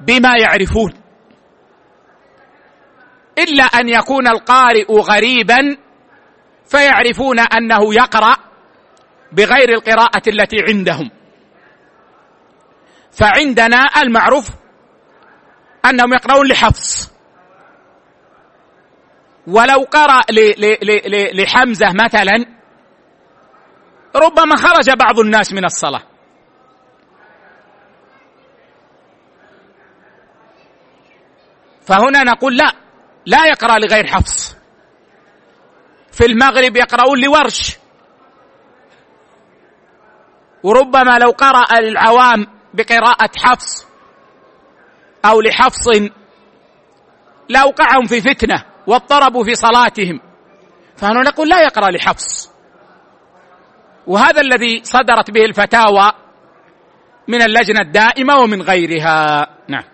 [0.01, 0.93] بما يعرفون.
[3.43, 5.77] إلا أن يكون القارئ غريبا
[6.67, 8.37] فيعرفون أنه يقرأ
[9.33, 11.11] بغير القراءة التي عندهم.
[13.13, 14.51] فعندنا المعروف
[15.85, 17.11] أنهم يقرؤون لحفص.
[19.47, 20.21] ولو قرأ
[21.33, 22.47] لحمزة مثلا
[24.17, 26.03] ربما خرج بعض الناس من الصلاة.
[31.87, 32.80] فهنا نقول لا.
[33.31, 34.57] لا يقرأ لغير حفص.
[36.13, 37.79] في المغرب يقرؤون لورش.
[40.63, 43.87] وربما لو قرأ العوام بقراءة حفص
[45.25, 45.89] أو لحفص
[47.49, 50.21] لأوقعهم في فتنة واضطربوا في صلاتهم.
[50.97, 52.51] فهنا نقول لا يقرأ لحفص.
[54.07, 56.13] وهذا الذي صدرت به الفتاوى
[57.29, 59.47] من اللجنة الدائمة ومن غيرها.
[59.69, 59.90] نعم.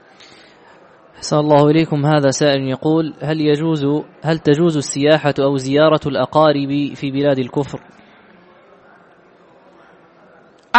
[1.27, 3.85] أحسن الله إليكم هذا سائل يقول هل يجوز
[4.23, 7.81] هل تجوز السياحة أو زيارة الأقارب في بلاد الكفر؟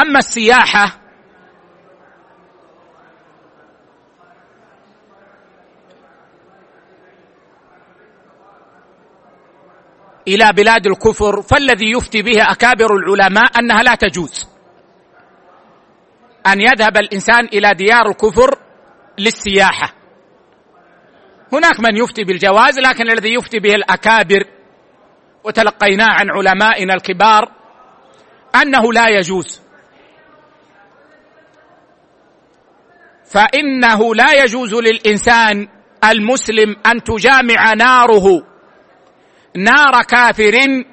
[0.01, 0.99] أما السياحة
[10.27, 14.47] إلى بلاد الكفر فالذي يفتي به أكابر العلماء أنها لا تجوز
[16.47, 18.59] أن يذهب الإنسان إلى ديار الكفر
[19.17, 19.96] للسياحة
[21.53, 24.43] هناك من يفتي بالجواز لكن الذي يفتي به الأكابر
[25.43, 27.51] وتلقيناه عن علمائنا الكبار
[28.61, 29.61] أنه لا يجوز.
[33.25, 35.67] فإنه لا يجوز للإنسان
[36.03, 38.43] المسلم أن تجامع ناره
[39.55, 40.83] نار كافر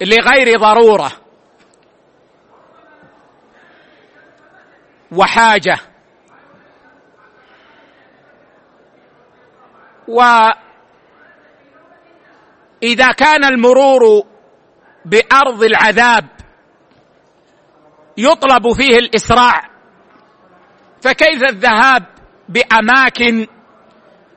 [0.00, 1.12] لغير ضرورة.
[5.12, 5.78] وحاجة
[10.08, 10.56] وإذا
[13.16, 14.26] كان المرور
[15.04, 16.26] بأرض العذاب
[18.16, 19.70] يطلب فيه الإسراع
[21.02, 22.04] فكيف الذهاب
[22.48, 23.46] بأماكن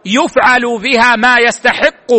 [0.06, 2.12] يفعل بها ما يستحق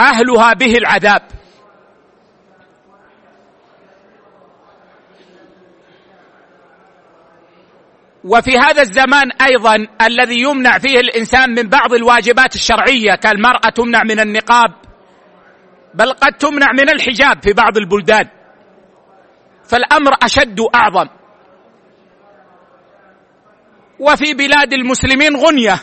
[0.00, 1.22] أهلها به العذاب؟
[8.26, 14.20] وفي هذا الزمان أيضا الذي يمنع فيه الإنسان من بعض الواجبات الشرعية كالمرأة تمنع من
[14.20, 14.74] النقاب
[15.94, 18.28] بل قد تمنع من الحجاب في بعض البلدان.
[19.64, 21.08] فالأمر أشد وأعظم.
[23.98, 25.78] وفي بلاد المسلمين غنية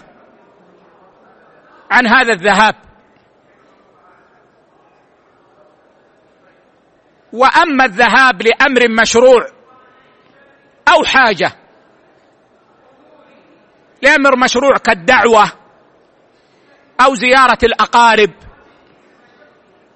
[1.92, 2.76] عن هذا الذهاب.
[7.34, 9.46] وأما الذهاب لأمر مشروع
[10.88, 11.63] أو حاجة
[14.04, 15.52] لأمر مشروع كالدعوة
[17.02, 18.32] أو زيارة الأقارب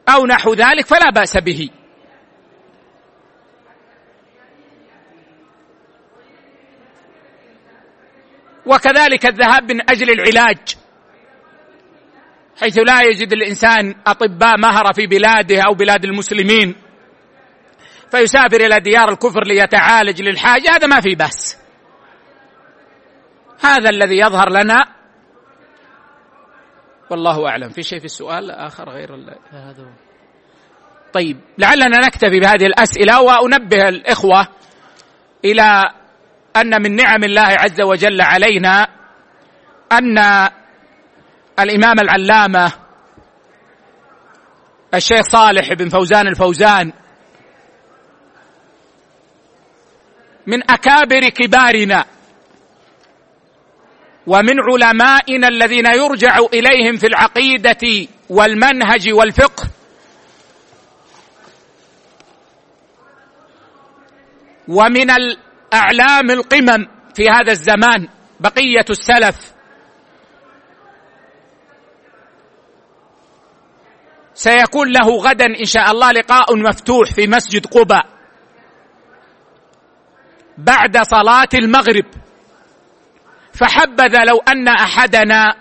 [0.10, 1.70] أو نحو ذلك فلا بأس به.
[8.66, 10.58] وكذلك الذهاب من أجل العلاج
[12.62, 16.76] حيث لا يجد الإنسان أطباء مهره في بلاده أو بلاد المسلمين
[18.12, 21.66] فيسافر إلى ديار الكفر ليتعالج للحاجة هذا ما في بأس.
[23.64, 24.86] هذا الذي يظهر لنا.
[27.10, 27.70] والله أعلم.
[27.70, 29.16] في شيء في السؤال آخر غير
[29.52, 29.88] هذا
[31.14, 34.48] طيب لعلنا نكتفي بهذه الأسئلة وأنبه الإخوة
[35.46, 35.84] إلى
[36.56, 38.88] أن من نعم الله عز وجل علينا
[39.92, 40.18] أن
[41.60, 42.72] الإمام العلامة
[44.94, 46.94] الشيخ صالح بن فوزان الفوزان
[50.48, 52.06] من أكابر كبارنا
[54.28, 59.68] ومن علمائنا الذين يرجع إليهم في العقيدة والمنهج والفقه.
[64.68, 68.08] ومن الأعلام القمم في هذا الزمان
[68.40, 69.54] بقية السلف.
[74.34, 78.06] سيكون له غدا إن شاء الله لقاء مفتوح في مسجد قباء
[80.58, 82.06] بعد صلاة المغرب.
[83.58, 85.56] فحبذا لو أن أحدنا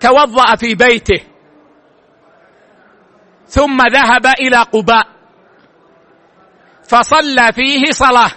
[0.00, 1.20] توضأ في بيته
[3.46, 5.06] ثم ذهب إلى قباء
[6.88, 8.30] فصلى فيه صلاة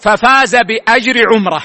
[0.00, 1.62] ففاز بأجر عمرة.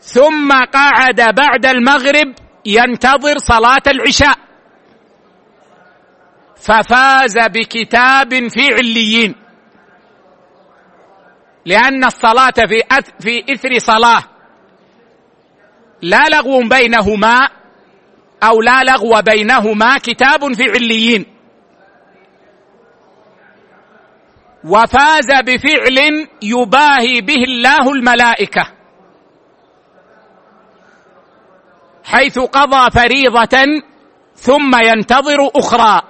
[0.00, 2.34] ثم قعد بعد المغرب
[2.66, 4.38] ينتظر صلاة العشاء
[6.56, 9.41] ففاز بكتاب في عليين.
[11.66, 12.82] لأن الصلاة في
[13.20, 14.22] في إثر صلاة.
[16.02, 17.48] لا لغو بينهما
[18.42, 21.26] أو لا لغو بينهما كتاب في عليين.
[24.64, 28.66] وفاز بفعل يباهي به الله الملائكة.
[32.04, 33.82] حيث قضى فريضة
[34.36, 36.02] ثم ينتظر أخرى.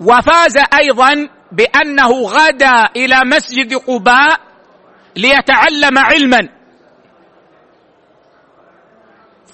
[0.00, 4.40] وفاز أيضا بأنه غدا إلى مسجد قباء
[5.16, 6.48] ليتعلم علما.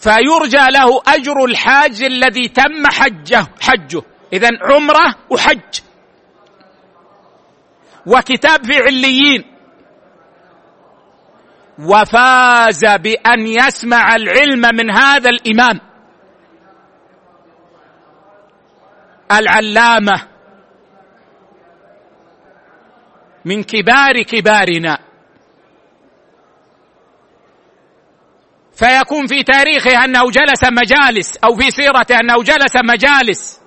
[0.00, 4.02] فيرجى له أجر الحاج الذي تم حجه حجه.
[4.32, 5.80] اذا عمرة وحج.
[8.06, 9.44] وكتاب في عليين
[11.78, 15.80] وفاز بأن يسمع العلم من هذا الإمام.
[19.32, 20.29] العلامة.
[23.44, 24.98] من كبار كبارنا.
[28.72, 33.60] فيكون في تاريخه أنه جلس مجالس أو في سيرته أنه جلس مجالس.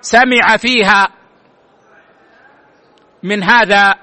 [0.00, 1.08] سمع فيها
[3.22, 3.94] من هذا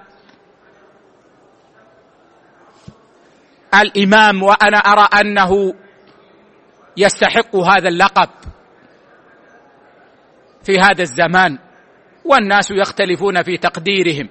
[3.74, 5.74] الإمام وأنا أرى أنه
[6.98, 8.30] يستحق هذا اللقب
[10.64, 11.71] في هذا الزمان.
[12.26, 14.30] والناس يختلفون في تقديرهم.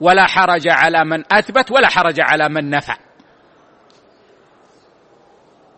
[0.00, 2.96] ولا حرج على من أثبت ولا حرج على من نفع.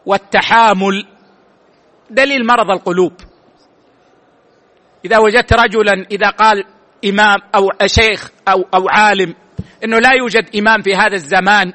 [0.06, 1.06] والتحامل
[2.10, 3.12] دليل مرض القلوب.
[5.04, 6.64] إذا وجدت رجلا إذا قال
[7.04, 9.34] إمام أو شيخ أو أو عالم
[9.84, 11.72] إنه لا يوجد إمام في هذا الزمان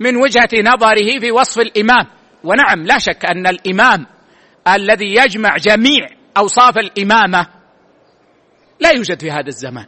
[0.00, 2.06] من وجهة نظره في وصف الإمام.
[2.44, 4.06] ونعم لا شك أن الإمام
[4.76, 7.46] الذي يجمع جميع أوصاف الإمامة.
[8.80, 9.86] لا يوجد في هذا الزمان.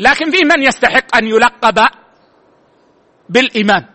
[0.00, 1.78] لكن في من يستحق أن يلقب
[3.28, 3.86] بالإمام.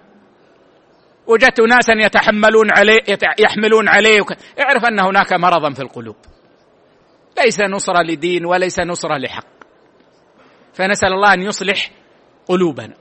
[1.28, 3.00] وجدت ناسا يتحملون عليه
[3.40, 4.22] يحملون عليه.
[4.60, 6.16] اعرف أن هناك مرضا في القلوب.
[7.44, 9.46] ليس نصرة لدين وليس نصرة لحق.
[10.74, 11.92] فنسأل الله أن يصلح
[12.48, 12.94] قلوبنا.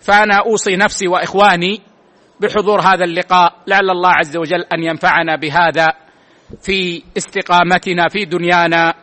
[0.00, 1.82] فأنا أوصي نفسي وإخواني
[2.40, 3.54] بحضور هذا اللقاء.
[3.66, 5.86] لعل الله عز وجل أن ينفعنا بهذا
[6.62, 8.94] في استقامتنا في دنيانا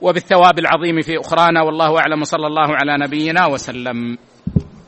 [0.00, 1.62] وبالثواب العظيم في أخرانا.
[1.62, 2.24] والله أعلم.
[2.24, 4.18] صلى الله على نبينا وسلم.